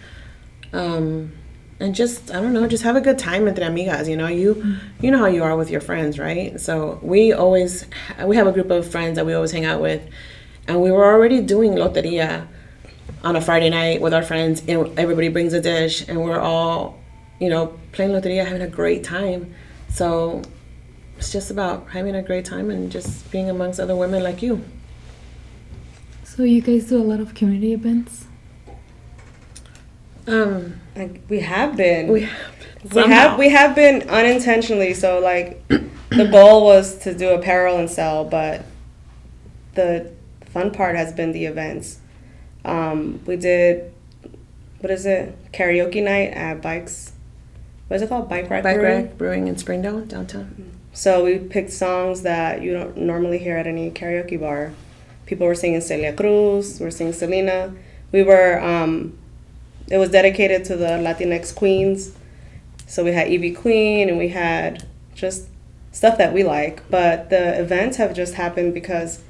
Um, 0.72 1.32
and 1.80 1.94
just 1.96 2.30
i 2.30 2.40
don't 2.40 2.52
know 2.52 2.66
just 2.68 2.84
have 2.84 2.94
a 2.94 3.00
good 3.00 3.18
time 3.18 3.42
with 3.42 3.56
the 3.56 3.60
amigas 3.62 4.08
you 4.08 4.16
know? 4.16 4.28
You 4.28 4.76
you 5.00 5.10
know 5.10 5.18
how 5.18 5.26
you 5.26 5.42
are 5.42 5.56
with 5.56 5.70
your 5.70 5.80
friends 5.80 6.18
right? 6.18 6.60
So 6.60 6.98
we 7.02 7.32
always 7.32 7.86
we 8.24 8.36
have 8.36 8.46
a 8.46 8.52
group 8.52 8.70
of 8.70 8.88
friends 8.88 9.16
that 9.16 9.26
we 9.26 9.34
always 9.34 9.52
hang 9.52 9.64
out 9.64 9.80
with. 9.80 10.02
And 10.68 10.80
we 10.80 10.92
were 10.92 11.04
already 11.04 11.40
doing 11.40 11.72
loteria 11.72 12.46
on 13.24 13.36
a 13.36 13.40
friday 13.40 13.68
night 13.68 14.00
with 14.00 14.14
our 14.14 14.22
friends 14.22 14.62
and 14.68 14.96
everybody 14.98 15.28
brings 15.28 15.52
a 15.52 15.60
dish 15.60 16.06
and 16.08 16.22
we're 16.22 16.40
all 16.40 16.98
you 17.40 17.50
know 17.50 17.78
playing 17.92 18.12
loteria 18.12 18.44
having 18.44 18.62
a 18.62 18.68
great 18.68 19.04
time. 19.04 19.54
So 19.88 20.42
it's 21.22 21.30
just 21.30 21.52
about 21.52 21.88
having 21.90 22.16
a 22.16 22.22
great 22.22 22.44
time 22.44 22.68
and 22.68 22.90
just 22.90 23.30
being 23.30 23.48
amongst 23.48 23.78
other 23.78 23.94
women 23.94 24.24
like 24.24 24.42
you. 24.42 24.60
So 26.24 26.42
you 26.42 26.60
guys 26.60 26.88
do 26.88 27.00
a 27.00 27.04
lot 27.04 27.20
of 27.20 27.32
community 27.32 27.72
events. 27.72 28.26
Um, 30.26 30.80
Like 30.96 31.20
we 31.28 31.38
have 31.38 31.76
been. 31.76 32.08
we 32.08 32.22
have. 32.22 32.92
we 32.92 33.02
have 33.02 33.38
we 33.38 33.48
have 33.50 33.76
been 33.76 34.10
unintentionally. 34.10 34.94
So 34.94 35.20
like, 35.20 35.64
the 35.68 36.28
goal 36.28 36.64
was 36.64 36.98
to 37.04 37.14
do 37.14 37.28
apparel 37.28 37.78
and 37.78 37.88
sell, 37.88 38.24
but 38.24 38.64
the 39.74 40.10
fun 40.46 40.72
part 40.72 40.96
has 40.96 41.12
been 41.12 41.30
the 41.30 41.44
events. 41.44 42.00
Um, 42.64 43.20
we 43.26 43.36
did 43.36 43.94
what 44.80 44.90
is 44.90 45.06
it 45.06 45.52
karaoke 45.52 46.02
night 46.02 46.32
at 46.32 46.60
bikes. 46.60 47.11
What 47.88 47.96
is 47.96 48.02
it 48.02 48.08
called? 48.08 48.28
Bike 48.28 48.48
rack. 48.48 48.62
bike 48.62 48.76
Brewing? 48.76 49.02
rack 49.06 49.18
brewing 49.18 49.48
in 49.48 49.58
Springdale 49.58 50.00
downtown. 50.02 50.72
So 50.92 51.24
we 51.24 51.38
picked 51.38 51.72
songs 51.72 52.22
that 52.22 52.62
you 52.62 52.72
don't 52.72 52.96
normally 52.96 53.38
hear 53.38 53.56
at 53.56 53.66
any 53.66 53.90
karaoke 53.90 54.38
bar. 54.38 54.72
People 55.26 55.46
were 55.46 55.54
singing 55.54 55.80
Celia 55.80 56.12
Cruz, 56.12 56.78
we 56.78 56.84
were 56.84 56.90
singing 56.90 57.12
Selena. 57.12 57.74
We 58.12 58.22
were 58.22 58.60
um, 58.60 59.16
it 59.88 59.98
was 59.98 60.10
dedicated 60.10 60.64
to 60.66 60.76
the 60.76 60.98
Latinx 60.98 61.54
queens. 61.54 62.16
So 62.86 63.04
we 63.04 63.12
had 63.12 63.28
Ivy 63.28 63.52
Queen 63.52 64.08
and 64.08 64.18
we 64.18 64.28
had 64.28 64.86
just 65.14 65.48
stuff 65.92 66.18
that 66.18 66.32
we 66.32 66.44
like. 66.44 66.88
But 66.90 67.30
the 67.30 67.60
events 67.60 67.96
have 67.96 68.14
just 68.14 68.34
happened 68.34 68.74
because 68.74 69.22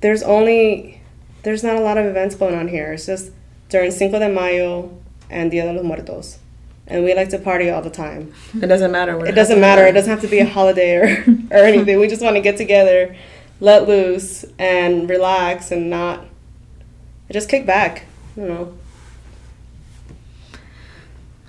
there's 0.00 0.22
only 0.22 1.00
there's 1.42 1.64
not 1.64 1.76
a 1.76 1.80
lot 1.80 1.98
of 1.98 2.06
events 2.06 2.34
going 2.34 2.54
on 2.54 2.68
here. 2.68 2.92
It's 2.92 3.06
just 3.06 3.32
during 3.68 3.90
Cinco 3.90 4.18
de 4.18 4.28
Mayo 4.28 4.96
and 5.30 5.50
Dia 5.50 5.64
de 5.64 5.72
los 5.72 5.84
Muertos. 5.84 6.38
And 6.86 7.04
we 7.04 7.14
like 7.14 7.28
to 7.30 7.38
party 7.38 7.70
all 7.70 7.80
the 7.80 7.90
time. 7.90 8.34
It 8.60 8.66
doesn't 8.66 8.90
matter. 8.90 9.16
What 9.16 9.28
It 9.28 9.34
doesn't 9.34 9.60
matter. 9.60 9.86
It 9.86 9.92
doesn't 9.92 10.10
have 10.10 10.20
to 10.22 10.28
be 10.28 10.40
a 10.40 10.46
holiday 10.46 10.96
or, 10.96 11.04
or 11.50 11.64
anything. 11.64 11.98
We 12.00 12.08
just 12.08 12.22
want 12.22 12.36
to 12.36 12.42
get 12.42 12.56
together, 12.56 13.16
let 13.60 13.86
loose, 13.86 14.44
and 14.58 15.08
relax 15.08 15.70
and 15.70 15.88
not 15.88 16.26
just 17.30 17.48
kick 17.48 17.66
back. 17.66 18.06
You 18.36 18.44
know. 18.44 18.78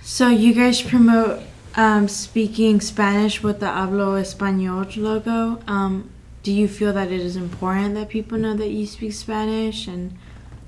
So 0.01 0.27
you 0.29 0.53
guys 0.53 0.81
promote 0.81 1.41
um, 1.75 2.07
speaking 2.07 2.81
Spanish 2.81 3.41
with 3.41 3.59
the 3.59 3.67
Hablo 3.67 4.21
Español 4.21 4.95
logo. 4.97 5.61
Um, 5.67 6.09
do 6.43 6.51
you 6.51 6.67
feel 6.67 6.93
that 6.93 7.11
it 7.11 7.21
is 7.21 7.35
important 7.35 7.95
that 7.95 8.09
people 8.09 8.37
know 8.37 8.55
that 8.55 8.67
you 8.69 8.85
speak 8.85 9.13
Spanish? 9.13 9.87
And 9.87 10.17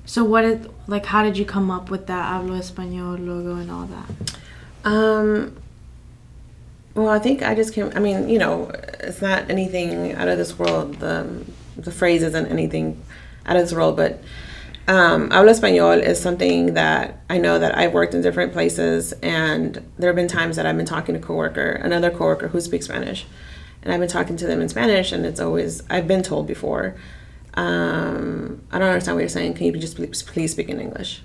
so, 0.04 0.24
what 0.24 0.70
like? 0.86 1.06
How 1.06 1.22
did 1.22 1.36
you 1.36 1.44
come 1.44 1.70
up 1.70 1.90
with 1.90 2.06
that 2.06 2.30
Hablo 2.30 2.58
Español 2.58 3.24
logo 3.24 3.56
and 3.56 3.70
all 3.70 3.86
that? 3.86 4.38
Um. 4.86 5.56
Well, 6.94 7.10
I 7.10 7.18
think 7.18 7.42
I 7.42 7.54
just 7.54 7.74
came. 7.74 7.92
I 7.94 7.98
mean, 7.98 8.30
you 8.30 8.38
know, 8.38 8.70
it's 9.00 9.20
not 9.20 9.50
anything 9.50 10.12
out 10.14 10.28
of 10.28 10.38
this 10.38 10.58
world. 10.58 10.94
The 10.94 11.44
the 11.76 11.92
phrase 11.92 12.22
isn't 12.22 12.46
anything 12.46 13.02
out 13.44 13.56
of 13.56 13.62
this 13.62 13.72
world, 13.72 13.96
but 13.96 14.22
um, 14.88 15.30
hablo 15.30 15.50
español 15.50 16.00
is 16.02 16.20
something 16.20 16.74
that 16.74 17.20
I 17.28 17.38
know 17.38 17.58
that 17.58 17.76
I've 17.76 17.92
worked 17.92 18.14
in 18.14 18.22
different 18.22 18.52
places, 18.52 19.12
and 19.22 19.84
there 19.98 20.08
have 20.08 20.16
been 20.16 20.28
times 20.28 20.56
that 20.56 20.64
I've 20.64 20.76
been 20.76 20.86
talking 20.86 21.14
to 21.14 21.20
a 21.20 21.22
coworker, 21.22 21.72
another 21.72 22.10
coworker 22.10 22.48
who 22.48 22.60
speaks 22.60 22.86
Spanish, 22.86 23.26
and 23.82 23.92
I've 23.92 24.00
been 24.00 24.08
talking 24.08 24.36
to 24.36 24.46
them 24.46 24.60
in 24.60 24.68
Spanish, 24.68 25.10
and 25.12 25.26
it's 25.26 25.40
always 25.40 25.82
I've 25.90 26.06
been 26.06 26.22
told 26.22 26.46
before, 26.46 26.94
um, 27.54 28.62
I 28.70 28.78
don't 28.78 28.88
understand 28.88 29.16
what 29.16 29.22
you're 29.22 29.28
saying. 29.28 29.54
Can 29.54 29.66
you 29.66 29.72
just 29.72 29.96
please, 29.96 30.22
please 30.22 30.52
speak 30.52 30.68
in 30.68 30.80
English? 30.80 31.22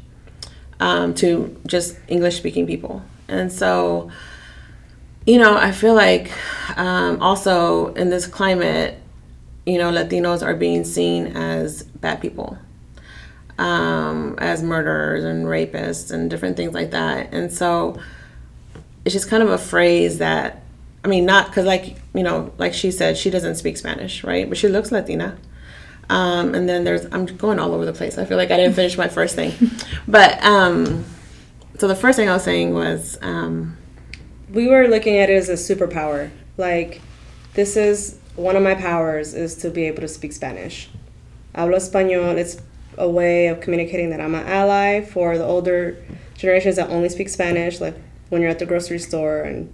Um, 0.80 1.14
to 1.16 1.56
just 1.68 1.98
English 2.08 2.38
speaking 2.38 2.66
people, 2.66 3.04
and 3.32 3.52
so 3.52 4.12
you 5.26 5.38
know, 5.38 5.56
I 5.56 5.72
feel 5.72 5.94
like 5.94 6.32
um, 6.78 7.22
also 7.22 7.94
in 7.94 8.10
this 8.10 8.26
climate, 8.26 8.98
you 9.66 9.78
know, 9.78 9.92
Latinos 9.92 10.46
are 10.46 10.56
being 10.56 10.84
seen 10.84 11.28
as 11.28 11.84
bad 11.84 12.22
people, 12.22 12.58
um, 13.60 14.36
as 14.40 14.64
murderers 14.64 15.24
and 15.24 15.46
rapists 15.46 16.12
and 16.12 16.30
different 16.30 16.58
things 16.58 16.74
like 16.74 16.92
that. 16.92 17.32
And 17.34 17.52
so 17.52 18.00
it's 19.06 19.14
just 19.14 19.30
kind 19.30 19.44
of 19.44 19.50
a 19.50 19.58
phrase 19.58 20.18
that, 20.18 20.64
I 21.04 21.08
mean, 21.08 21.26
not 21.26 21.48
because, 21.48 21.66
like, 21.66 21.98
you 22.14 22.24
know, 22.24 22.52
like 22.58 22.74
she 22.74 22.90
said, 22.92 23.18
she 23.18 23.30
doesn't 23.30 23.56
speak 23.56 23.78
Spanish, 23.78 24.24
right? 24.24 24.50
But 24.50 24.58
she 24.58 24.68
looks 24.68 24.92
Latina. 24.92 25.38
Um, 26.10 26.56
and 26.56 26.68
then 26.68 26.84
there's, 26.84 27.06
I'm 27.12 27.26
going 27.26 27.60
all 27.60 27.74
over 27.74 27.86
the 27.86 27.94
place. 27.94 28.18
I 28.18 28.26
feel 28.26 28.38
like 28.38 28.52
I 28.52 28.58
didn't 28.58 28.76
finish 28.76 28.98
my 28.98 29.08
first 29.08 29.36
thing. 29.36 29.54
But 30.08 30.44
um, 30.44 31.06
so 31.82 31.88
the 31.88 31.96
first 31.96 32.16
thing 32.16 32.30
I 32.30 32.34
was 32.34 32.44
saying 32.44 32.76
was, 32.76 33.18
um, 33.24 33.76
we 34.54 34.68
were 34.68 34.88
looking 34.88 35.18
at 35.18 35.32
it 35.32 35.34
as 35.34 35.50
a 35.50 35.54
superpower. 35.54 36.30
Like, 36.56 37.02
this 37.56 37.76
is 37.76 38.20
one 38.36 38.56
of 38.56 38.62
my 38.62 38.76
powers 38.76 39.34
is 39.34 39.56
to 39.64 39.72
be 39.72 39.86
able 39.86 40.02
to 40.02 40.08
speak 40.08 40.32
Spanish. 40.32 40.92
Hablo 41.56 41.78
español. 41.78 42.38
It's 42.38 42.62
a 43.00 43.10
way 43.10 43.48
of 43.48 43.62
communicating 43.62 44.12
that 44.12 44.22
I'm 44.22 44.36
an 44.36 44.46
ally 44.46 45.02
for 45.02 45.40
the 45.40 45.44
older 45.44 45.98
generations 46.38 46.76
that 46.76 46.92
only 46.92 47.10
speak 47.10 47.30
Spanish. 47.30 47.82
Like 47.82 47.96
when 48.30 48.44
you're 48.44 48.52
at 48.52 48.60
the 48.60 48.68
grocery 48.68 49.00
store 49.00 49.42
and 49.42 49.74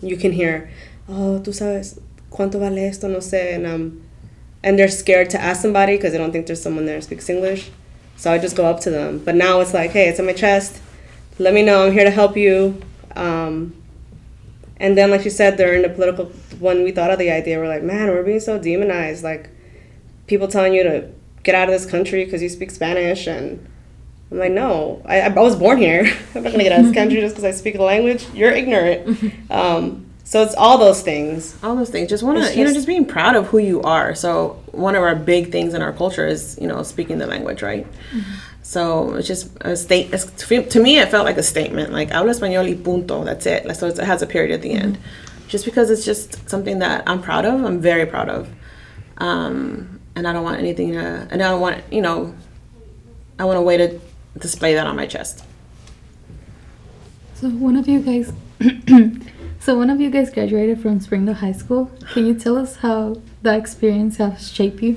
you 0.00 0.16
can 0.16 0.30
hear, 0.30 0.70
"Oh, 1.08 1.40
tú 1.42 1.52
sabes 1.52 1.98
cuánto 2.30 2.60
vale 2.60 2.78
esto?" 2.78 3.08
No 3.08 3.18
sé, 3.18 3.56
and 3.56 3.66
um, 3.66 4.02
and 4.62 4.78
they're 4.78 4.86
scared 4.86 5.30
to 5.30 5.40
ask 5.42 5.62
somebody 5.62 5.96
because 5.96 6.12
they 6.12 6.18
don't 6.18 6.30
think 6.30 6.46
there's 6.46 6.62
someone 6.62 6.86
there 6.86 6.94
who 6.94 7.02
speaks 7.02 7.28
English. 7.28 7.72
So 8.16 8.32
I 8.32 8.38
just 8.38 8.54
go 8.54 8.66
up 8.66 8.78
to 8.82 8.90
them. 8.90 9.18
But 9.18 9.34
now 9.34 9.58
it's 9.58 9.74
like, 9.74 9.90
hey, 9.90 10.08
it's 10.08 10.20
on 10.20 10.26
my 10.26 10.32
chest. 10.32 10.80
Let 11.40 11.54
me 11.54 11.62
know. 11.62 11.86
I'm 11.86 11.92
here 11.92 12.04
to 12.04 12.10
help 12.10 12.36
you. 12.36 12.80
Um, 13.16 13.74
and 14.76 14.96
then, 14.96 15.10
like 15.10 15.24
you 15.24 15.30
said, 15.30 15.56
during 15.56 15.82
the 15.82 15.88
political, 15.88 16.26
when 16.58 16.84
we 16.84 16.92
thought 16.92 17.10
of 17.10 17.18
the 17.18 17.30
idea, 17.30 17.58
we're 17.58 17.66
like, 17.68 17.82
man, 17.82 18.08
we're 18.08 18.22
being 18.22 18.40
so 18.40 18.58
demonized. 18.58 19.24
Like, 19.24 19.48
people 20.26 20.48
telling 20.48 20.74
you 20.74 20.82
to 20.84 21.10
get 21.42 21.54
out 21.54 21.68
of 21.68 21.72
this 21.72 21.90
country 21.90 22.24
because 22.24 22.42
you 22.42 22.48
speak 22.48 22.70
Spanish. 22.70 23.26
And 23.26 23.66
I'm 24.30 24.38
like, 24.38 24.52
no, 24.52 25.02
I, 25.06 25.20
I 25.22 25.28
was 25.28 25.56
born 25.56 25.78
here. 25.78 26.02
I'm 26.34 26.42
not 26.42 26.52
going 26.52 26.58
to 26.58 26.62
get 26.64 26.72
out 26.72 26.80
of 26.80 26.86
this 26.86 26.94
country 26.94 27.20
just 27.20 27.34
because 27.34 27.44
I 27.44 27.50
speak 27.52 27.74
the 27.74 27.82
language. 27.82 28.26
You're 28.34 28.52
ignorant. 28.52 29.34
um, 29.50 30.06
so 30.24 30.42
it's 30.42 30.54
all 30.54 30.78
those 30.78 31.02
things. 31.02 31.56
all 31.62 31.74
those 31.74 31.90
things 31.90 32.08
just 32.08 32.22
want 32.22 32.38
to, 32.38 32.44
you 32.52 32.58
know 32.58 32.66
just- 32.66 32.74
just 32.76 32.86
being 32.86 33.04
proud 33.04 33.34
of 33.34 33.48
who 33.48 33.58
you 33.58 33.82
are 33.82 34.14
so 34.14 34.62
one 34.70 34.94
of 34.94 35.02
our 35.02 35.16
big 35.16 35.50
things 35.50 35.74
in 35.74 35.82
our 35.82 35.92
culture 35.92 36.24
is 36.24 36.56
you 36.60 36.68
know 36.68 36.84
speaking 36.84 37.18
the 37.18 37.26
language 37.26 37.62
right 37.62 37.84
so 38.70 39.14
it's 39.14 39.26
just 39.26 39.50
a 39.62 39.74
state 39.74 40.12
to 40.12 40.80
me 40.80 41.00
it 41.00 41.08
felt 41.08 41.24
like 41.24 41.36
a 41.36 41.42
statement. 41.42 41.92
Like 41.92 42.10
hablo 42.10 42.30
español 42.30 42.68
y 42.68 42.80
punto 42.80 43.24
that's 43.24 43.44
it. 43.44 43.76
So 43.76 43.88
it 43.88 43.96
has 43.98 44.22
a 44.22 44.28
period 44.28 44.52
at 44.52 44.62
the 44.62 44.70
end. 44.70 44.96
Just 45.48 45.64
because 45.64 45.90
it's 45.90 46.04
just 46.04 46.48
something 46.48 46.78
that 46.78 47.02
i'm 47.08 47.20
proud 47.20 47.44
of 47.44 47.64
i'm 47.64 47.80
very 47.80 48.06
proud 48.06 48.28
of. 48.28 48.48
Um, 49.18 49.98
and 50.14 50.28
i 50.28 50.32
don't 50.32 50.44
want 50.44 50.60
anything 50.60 50.92
to 50.92 51.00
and 51.32 51.42
i 51.42 51.48
don't 51.50 51.60
want 51.60 51.82
you 51.90 52.00
know 52.00 52.32
i 53.40 53.44
want 53.44 53.58
a 53.58 53.62
way 53.62 53.76
to 53.76 54.00
display 54.38 54.74
that 54.74 54.86
on 54.86 54.94
my 54.94 55.06
chest. 55.06 55.44
So 57.34 57.48
one 57.48 57.74
of 57.74 57.88
you 57.88 57.98
guys, 57.98 58.32
so 59.58 59.76
one 59.76 59.90
of 59.90 60.00
you 60.00 60.10
guys 60.10 60.30
graduated 60.30 60.80
from 60.80 61.00
Springdale 61.00 61.34
High 61.34 61.58
School. 61.62 61.90
Can 62.12 62.24
you 62.24 62.34
tell 62.34 62.56
us 62.56 62.76
how 62.76 63.16
that 63.42 63.58
experience 63.58 64.18
has 64.18 64.52
shaped 64.52 64.80
you? 64.80 64.96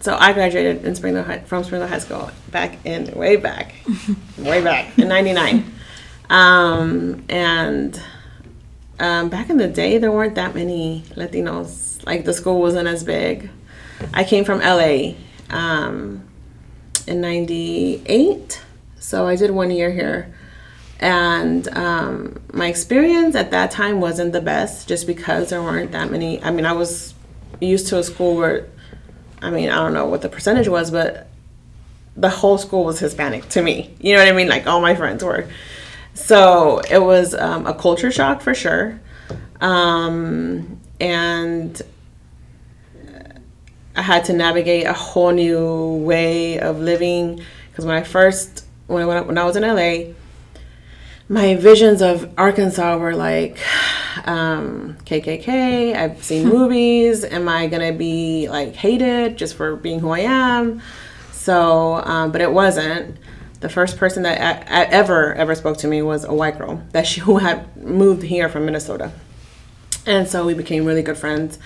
So 0.00 0.16
I 0.16 0.32
graduated 0.32 0.84
in 0.84 0.94
Springdale 0.94 1.24
High, 1.24 1.40
from 1.40 1.64
Springdale 1.64 1.88
High 1.88 1.98
School 1.98 2.30
back 2.52 2.78
in 2.86 3.10
way 3.12 3.36
back, 3.36 3.74
way 4.38 4.62
back 4.62 4.96
in 4.96 5.08
'99, 5.08 5.72
um, 6.30 7.24
and 7.28 8.00
um, 9.00 9.28
back 9.28 9.50
in 9.50 9.56
the 9.56 9.66
day 9.66 9.98
there 9.98 10.12
weren't 10.12 10.36
that 10.36 10.54
many 10.54 11.02
Latinos. 11.16 12.04
Like 12.06 12.24
the 12.24 12.32
school 12.32 12.60
wasn't 12.60 12.86
as 12.86 13.02
big. 13.02 13.50
I 14.14 14.22
came 14.22 14.44
from 14.44 14.60
LA 14.60 15.14
um, 15.50 16.28
in 17.08 17.20
'98, 17.20 18.62
so 19.00 19.26
I 19.26 19.34
did 19.34 19.50
one 19.50 19.72
year 19.72 19.90
here, 19.90 20.32
and 21.00 21.66
um, 21.76 22.40
my 22.52 22.68
experience 22.68 23.34
at 23.34 23.50
that 23.50 23.72
time 23.72 24.00
wasn't 24.00 24.32
the 24.32 24.40
best, 24.40 24.86
just 24.86 25.08
because 25.08 25.50
there 25.50 25.60
weren't 25.60 25.90
that 25.90 26.12
many. 26.12 26.40
I 26.40 26.52
mean, 26.52 26.66
I 26.66 26.72
was 26.72 27.14
used 27.60 27.88
to 27.88 27.98
a 27.98 28.04
school 28.04 28.36
where 28.36 28.68
I 29.42 29.50
mean, 29.50 29.68
I 29.70 29.76
don't 29.76 29.92
know 29.94 30.06
what 30.06 30.22
the 30.22 30.28
percentage 30.28 30.68
was, 30.68 30.90
but 30.90 31.28
the 32.16 32.28
whole 32.28 32.58
school 32.58 32.84
was 32.84 32.98
Hispanic 32.98 33.48
to 33.50 33.62
me. 33.62 33.94
You 34.00 34.14
know 34.14 34.20
what 34.24 34.28
I 34.28 34.32
mean? 34.32 34.48
Like 34.48 34.66
all 34.66 34.80
my 34.80 34.94
friends 34.94 35.22
were. 35.22 35.48
So 36.14 36.80
it 36.90 36.98
was 36.98 37.34
um, 37.34 37.66
a 37.66 37.74
culture 37.74 38.10
shock 38.10 38.40
for 38.40 38.54
sure. 38.54 39.00
Um, 39.60 40.80
and 41.00 41.80
I 43.96 44.02
had 44.02 44.24
to 44.26 44.32
navigate 44.32 44.86
a 44.86 44.92
whole 44.92 45.32
new 45.32 45.94
way 46.04 46.58
of 46.60 46.78
living 46.80 47.40
because 47.70 47.84
when 47.84 47.96
I 47.96 48.02
first 48.02 48.64
when 48.86 49.02
I, 49.02 49.06
went- 49.06 49.26
when 49.26 49.38
I 49.38 49.44
was 49.44 49.56
in 49.56 49.62
LA, 49.64 50.14
my 51.28 51.56
visions 51.56 52.00
of 52.00 52.32
Arkansas 52.38 52.96
were 52.96 53.14
like 53.14 53.58
um, 54.26 54.96
KKK. 55.04 55.94
I've 55.94 56.22
seen 56.22 56.48
movies. 56.48 57.24
Am 57.24 57.48
I 57.48 57.66
gonna 57.66 57.92
be 57.92 58.48
like 58.48 58.74
hated 58.74 59.36
just 59.36 59.54
for 59.56 59.76
being 59.76 60.00
who 60.00 60.10
I 60.10 60.20
am? 60.20 60.80
So, 61.32 61.96
um, 62.04 62.32
but 62.32 62.40
it 62.40 62.52
wasn't. 62.52 63.16
The 63.60 63.68
first 63.68 63.96
person 63.96 64.22
that 64.22 64.70
I, 64.70 64.82
I 64.82 64.84
ever 64.84 65.34
ever 65.34 65.54
spoke 65.54 65.78
to 65.78 65.88
me 65.88 66.02
was 66.02 66.24
a 66.24 66.32
white 66.32 66.58
girl 66.58 66.82
that 66.92 67.06
she 67.06 67.20
who 67.26 67.38
had 67.38 67.76
moved 67.76 68.22
here 68.22 68.48
from 68.48 68.64
Minnesota, 68.66 69.12
and 70.06 70.28
so 70.28 70.44
we 70.46 70.54
became 70.54 70.84
really 70.84 71.02
good 71.02 71.18
friends. 71.18 71.58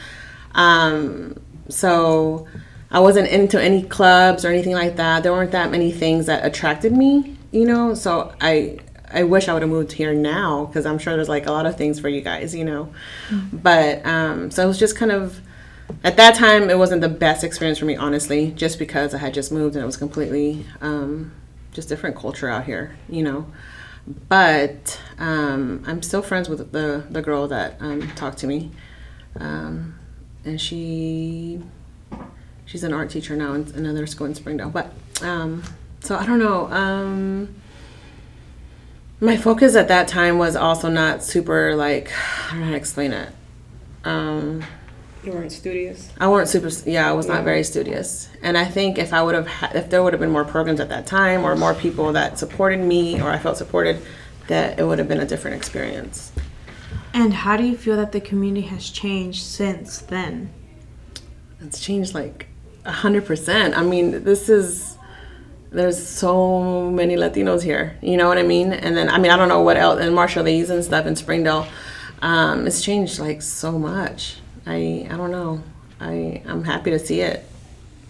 Um, 0.55 1.41
so 1.69 2.47
I 2.91 3.01
wasn't 3.01 3.29
into 3.29 3.61
any 3.61 3.83
clubs 3.83 4.45
or 4.45 4.49
anything 4.49 4.75
like 4.75 4.97
that. 4.97 5.23
There 5.23 5.33
weren't 5.33 5.53
that 5.53 5.71
many 5.71 5.91
things 5.91 6.27
that 6.27 6.45
attracted 6.45 6.93
me, 6.93 7.37
you 7.51 7.65
know. 7.65 7.95
So 7.95 8.35
I 8.41 8.79
I 9.13 9.23
wish 9.25 9.49
I 9.49 9.53
would 9.53 9.63
have 9.63 9.71
moved 9.71 9.93
here 9.93 10.15
now 10.15 10.67
because 10.67 10.87
I'm 10.87 10.99
sure 10.99 11.15
there's 11.17 11.29
like 11.29 11.47
a 11.47 11.53
lot 11.53 11.67
of 11.67 11.77
things 11.77 12.01
for 12.01 12.09
you 12.09 12.21
guys, 12.21 12.55
you 12.55 12.65
know. 12.65 12.93
But 13.53 14.05
um, 14.07 14.51
so 14.51 14.65
it 14.65 14.67
was 14.67 14.79
just 14.79 14.97
kind 14.97 15.13
of 15.13 15.41
at 16.05 16.17
that 16.17 16.35
time 16.35 16.71
it 16.71 16.79
wasn't 16.79 17.01
the 17.01 17.09
best 17.09 17.45
experience 17.45 17.79
for 17.79 17.85
me, 17.85 17.97
honestly, 17.97 18.51
just 18.53 18.79
because 18.79 19.15
I 19.15 19.19
had 19.19 19.35
just 19.35 19.53
moved 19.53 19.75
and 19.77 19.83
it 19.83 19.87
was 19.87 19.97
completely 19.97 20.65
um, 20.81 21.33
just 21.73 21.89
different 21.89 22.17
culture 22.17 22.49
out 22.49 22.65
here, 22.65 22.97
you 23.09 23.23
know. 23.23 23.47
But 24.29 25.01
um, 25.19 25.85
I'm 25.87 26.03
still 26.03 26.23
friends 26.23 26.49
with 26.49 26.73
the 26.73 27.05
the 27.09 27.23
girl 27.23 27.47
that 27.49 27.77
um, 27.81 28.09
talked 28.15 28.39
to 28.39 28.47
me, 28.47 28.73
um, 29.39 29.95
and 30.45 30.61
she 30.61 31.63
she's 32.65 32.83
an 32.83 32.93
art 32.93 33.11
teacher 33.11 33.37
now 33.37 33.53
in 33.53 33.71
another 33.75 34.07
school 34.07 34.27
in 34.27 34.35
Springdale. 34.35 34.71
But 34.71 34.93
um, 35.23 35.63
so 36.01 36.17
I 36.17 36.27
don't 36.27 36.41
know. 36.41 36.67
My 39.23 39.37
focus 39.37 39.77
at 39.77 39.87
that 39.87 40.09
time 40.09 40.39
was 40.39 40.57
also 40.57 40.89
not 40.91 41.23
super 41.23 41.77
like 41.77 42.11
I 42.13 42.51
don't 42.51 42.59
know 42.59 42.65
how 42.67 42.71
to 42.73 42.77
explain 42.77 43.13
it. 43.13 43.29
Um, 44.05 44.65
You 45.23 45.31
weren't 45.31 45.53
studious. 45.53 46.11
I 46.19 46.27
weren't 46.27 46.49
super. 46.49 46.69
Yeah, 46.85 47.09
I 47.09 47.13
was 47.13 47.29
not 47.29 47.45
very 47.45 47.63
studious, 47.63 48.29
and 48.43 48.59
I 48.59 48.65
think 48.65 48.99
if 48.99 49.13
I 49.13 49.23
would 49.23 49.37
have, 49.37 49.47
ha- 49.47 49.71
if 49.77 49.91
there 49.91 50.03
would 50.03 50.13
have 50.13 50.19
been 50.19 50.33
more 50.33 50.45
programs 50.45 50.81
at 50.81 50.89
that 50.89 51.07
time, 51.07 51.45
or 51.45 51.55
more 51.55 51.73
people 51.73 52.13
that 52.15 52.37
supported 52.37 52.81
me, 52.81 53.21
or 53.23 53.31
I 53.31 53.39
felt 53.39 53.57
supported, 53.57 54.03
that 54.49 54.81
it 54.81 54.85
would 54.85 54.99
have 54.99 55.07
been 55.07 55.21
a 55.21 55.25
different 55.25 55.57
experience. 55.57 56.33
And 57.15 57.33
how 57.33 57.57
do 57.57 57.63
you 57.63 57.77
feel 57.77 57.97
that 57.99 58.11
the 58.11 58.21
community 58.21 58.67
has 58.67 58.91
changed 58.91 59.45
since 59.45 59.99
then? 59.99 60.51
It's 61.61 61.79
changed 61.79 62.13
like 62.13 62.49
a 62.85 62.91
hundred 62.91 63.25
percent. 63.25 63.79
I 63.79 63.85
mean, 63.85 64.25
this 64.25 64.49
is 64.49 64.92
there's 65.73 66.05
so 66.07 66.91
many 66.91 67.17
Latinos 67.17 67.63
here. 67.63 67.97
You 68.03 68.17
know 68.17 68.29
what 68.29 68.39
I 68.39 68.43
mean? 68.43 68.73
And 68.73 68.97
then 68.97 69.09
I 69.09 69.19
mean, 69.19 69.31
I 69.31 69.37
don't 69.37 69.49
know 69.49 69.63
what 69.63 69.77
else 69.77 70.01
and 70.01 70.15
Marshallese 70.15 70.71
and 70.71 70.85
stuff 70.85 71.07
in 71.07 71.17
Springdale. 71.17 71.67
Um, 72.21 72.67
it's 72.67 72.83
changed 72.83 73.19
like 73.19 73.43
so 73.43 73.79
much. 73.79 74.37
I 74.67 75.07
I 75.11 75.17
don't 75.17 75.31
know. 75.31 75.63
I 76.01 76.43
I'm 76.47 76.65
happy 76.65 76.91
to 76.91 76.99
see 76.99 77.21
it. 77.21 77.45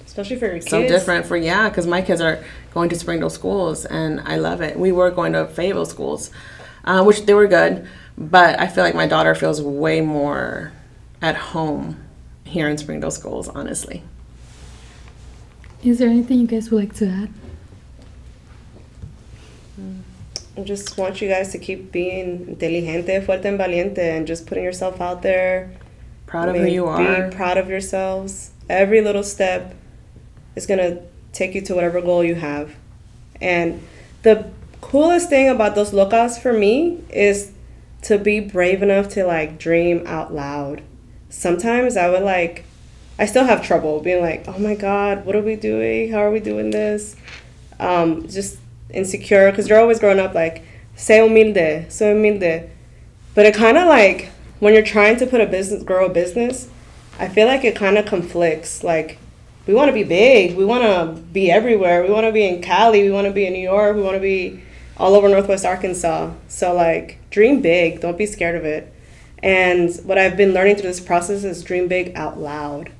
Especially 0.04 0.36
for 0.36 0.44
your 0.46 0.56
kids. 0.56 0.68
so 0.68 0.86
different 0.86 1.24
for 1.24 1.38
yeah 1.38 1.70
because 1.70 1.86
my 1.86 2.02
kids 2.02 2.20
are 2.20 2.44
going 2.74 2.90
to 2.90 2.96
springdale 2.96 3.30
schools 3.30 3.86
and 3.86 4.20
i 4.26 4.36
love 4.36 4.60
it 4.60 4.78
we 4.78 4.92
were 4.92 5.10
going 5.10 5.32
to 5.32 5.46
fayetteville 5.46 5.86
schools 5.86 6.30
uh, 6.84 7.02
which 7.02 7.24
they 7.24 7.32
were 7.32 7.46
good 7.46 7.88
but 8.18 8.60
i 8.60 8.66
feel 8.66 8.84
like 8.84 8.94
my 8.94 9.06
daughter 9.06 9.34
feels 9.34 9.62
way 9.62 10.02
more 10.02 10.70
at 11.22 11.34
home 11.34 11.96
here 12.44 12.68
in 12.68 12.76
springdale 12.76 13.10
schools 13.10 13.48
honestly 13.48 14.02
Is 15.82 15.98
there 15.98 16.10
anything 16.10 16.40
you 16.40 16.46
guys 16.46 16.70
would 16.70 16.78
like 16.84 16.94
to 16.96 17.08
add? 17.08 17.30
I 20.56 20.62
just 20.62 20.98
want 20.98 21.20
you 21.22 21.28
guys 21.28 21.50
to 21.52 21.58
keep 21.58 21.92
being 21.92 22.48
inteligente, 22.48 23.24
fuerte, 23.24 23.46
and 23.46 23.58
valiente, 23.58 24.16
and 24.16 24.26
just 24.26 24.46
putting 24.46 24.64
yourself 24.64 25.00
out 25.00 25.22
there. 25.22 25.70
proud 26.26 26.48
I 26.48 26.52
of 26.52 26.62
who 26.62 26.68
you 26.68 26.86
are 26.86 27.30
Be 27.30 27.36
proud 27.36 27.56
of 27.56 27.68
yourselves. 27.68 28.50
Every 28.68 29.00
little 29.00 29.22
step 29.22 29.74
is 30.54 30.66
gonna 30.66 30.98
take 31.32 31.54
you 31.54 31.62
to 31.62 31.74
whatever 31.74 32.00
goal 32.00 32.22
you 32.22 32.34
have. 32.34 32.74
And 33.40 33.82
the 34.22 34.50
coolest 34.80 35.30
thing 35.30 35.48
about 35.48 35.74
Dos 35.74 35.92
Locas 35.92 36.38
for 36.40 36.52
me 36.52 37.02
is 37.08 37.52
to 38.02 38.18
be 38.18 38.40
brave 38.40 38.82
enough 38.82 39.08
to 39.10 39.24
like 39.24 39.58
dream 39.58 40.02
out 40.06 40.34
loud. 40.34 40.82
Sometimes 41.30 41.96
I 41.96 42.10
would 42.10 42.22
like, 42.22 42.64
I 43.18 43.26
still 43.26 43.44
have 43.44 43.64
trouble 43.64 44.00
being 44.00 44.20
like, 44.20 44.44
oh 44.46 44.58
my 44.58 44.74
God, 44.74 45.24
what 45.24 45.34
are 45.34 45.42
we 45.42 45.56
doing? 45.56 46.12
How 46.12 46.18
are 46.18 46.30
we 46.30 46.40
doing 46.40 46.70
this? 46.70 47.16
Um, 47.80 48.28
just 48.28 48.58
insecure 48.92 49.50
because 49.50 49.68
you're 49.68 49.80
always 49.80 49.98
growing 49.98 50.18
up 50.18 50.34
like, 50.34 50.62
say 50.96 51.18
humilde, 51.18 51.90
say 51.90 52.12
humilde. 52.12 52.70
But 53.34 53.46
it 53.46 53.54
kind 53.54 53.78
of 53.78 53.88
like 53.88 54.30
when 54.60 54.74
you're 54.74 54.82
trying 54.84 55.16
to 55.16 55.26
put 55.26 55.40
a 55.40 55.46
business, 55.46 55.82
grow 55.82 56.06
a 56.06 56.08
business, 56.08 56.68
I 57.18 57.28
feel 57.28 57.46
like 57.46 57.64
it 57.64 57.74
kind 57.74 57.98
of 57.98 58.06
conflicts. 58.06 58.84
Like, 58.84 59.18
we 59.66 59.74
want 59.74 59.88
to 59.88 59.92
be 59.92 60.04
big, 60.04 60.56
we 60.56 60.64
want 60.64 60.82
to 60.82 61.20
be 61.20 61.50
everywhere, 61.50 62.02
we 62.02 62.10
want 62.10 62.26
to 62.26 62.32
be 62.32 62.46
in 62.46 62.62
Cali, 62.62 63.02
we 63.02 63.10
want 63.10 63.26
to 63.26 63.32
be 63.32 63.46
in 63.46 63.52
New 63.52 63.58
York, 63.58 63.96
we 63.96 64.02
want 64.02 64.16
to 64.16 64.20
be 64.20 64.62
all 64.96 65.14
over 65.14 65.28
Northwest 65.28 65.64
Arkansas. 65.64 66.32
So, 66.48 66.74
like, 66.74 67.18
dream 67.30 67.60
big, 67.60 68.00
don't 68.00 68.18
be 68.18 68.26
scared 68.26 68.54
of 68.54 68.64
it. 68.64 68.92
And 69.42 69.92
what 70.04 70.18
I've 70.18 70.36
been 70.36 70.52
learning 70.52 70.76
through 70.76 70.88
this 70.88 71.00
process 71.00 71.42
is 71.42 71.64
dream 71.64 71.88
big 71.88 72.14
out 72.14 72.38
loud. 72.38 72.92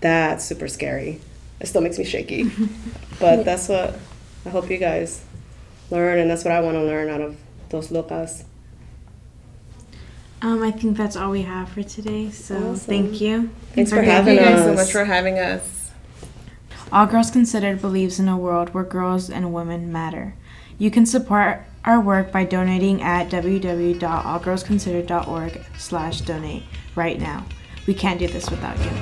That's 0.00 0.44
super 0.44 0.68
scary. 0.68 1.20
It 1.60 1.66
still 1.66 1.82
makes 1.82 1.98
me 1.98 2.04
shaky. 2.04 2.50
but 3.20 3.44
that's 3.44 3.68
what 3.68 3.98
I 4.48 4.50
hope 4.50 4.70
you 4.70 4.78
guys 4.78 5.22
learn, 5.90 6.18
and 6.18 6.30
that's 6.30 6.42
what 6.42 6.52
I 6.52 6.60
want 6.60 6.76
to 6.76 6.82
learn 6.82 7.10
out 7.10 7.20
of 7.20 7.36
Dos 7.68 7.88
Locas. 7.88 8.44
Um, 10.40 10.62
I 10.62 10.70
think 10.70 10.96
that's 10.96 11.16
all 11.16 11.32
we 11.32 11.42
have 11.42 11.68
for 11.68 11.82
today. 11.82 12.30
So 12.30 12.56
Awesome. 12.56 12.76
thank 12.76 13.20
you. 13.20 13.50
Thanks 13.74 13.90
for 13.90 13.96
Thank 13.96 14.08
having 14.08 14.36
you 14.38 14.40
guys 14.40 14.60
us. 14.60 14.64
so 14.64 14.72
much 14.72 14.90
for 14.90 15.04
having 15.04 15.38
us 15.38 15.90
All 16.90 17.04
Girls 17.04 17.30
Considered 17.30 17.82
believes 17.82 18.18
in 18.18 18.26
a 18.26 18.38
world 18.38 18.72
where 18.72 18.84
girls 18.84 19.28
and 19.28 19.52
women 19.52 19.92
matter. 19.92 20.34
You 20.78 20.90
can 20.90 21.04
support 21.04 21.60
our 21.84 22.00
work 22.00 22.32
by 22.32 22.44
donating 22.44 23.02
at 23.02 23.28
www.allgirlsconsidered.org 23.28 25.60
slash 25.76 26.22
donate 26.22 26.62
right 26.94 27.20
now. 27.20 27.44
We 27.86 27.92
can't 27.92 28.18
do 28.18 28.28
this 28.28 28.50
without 28.50 28.78
you. 28.82 28.92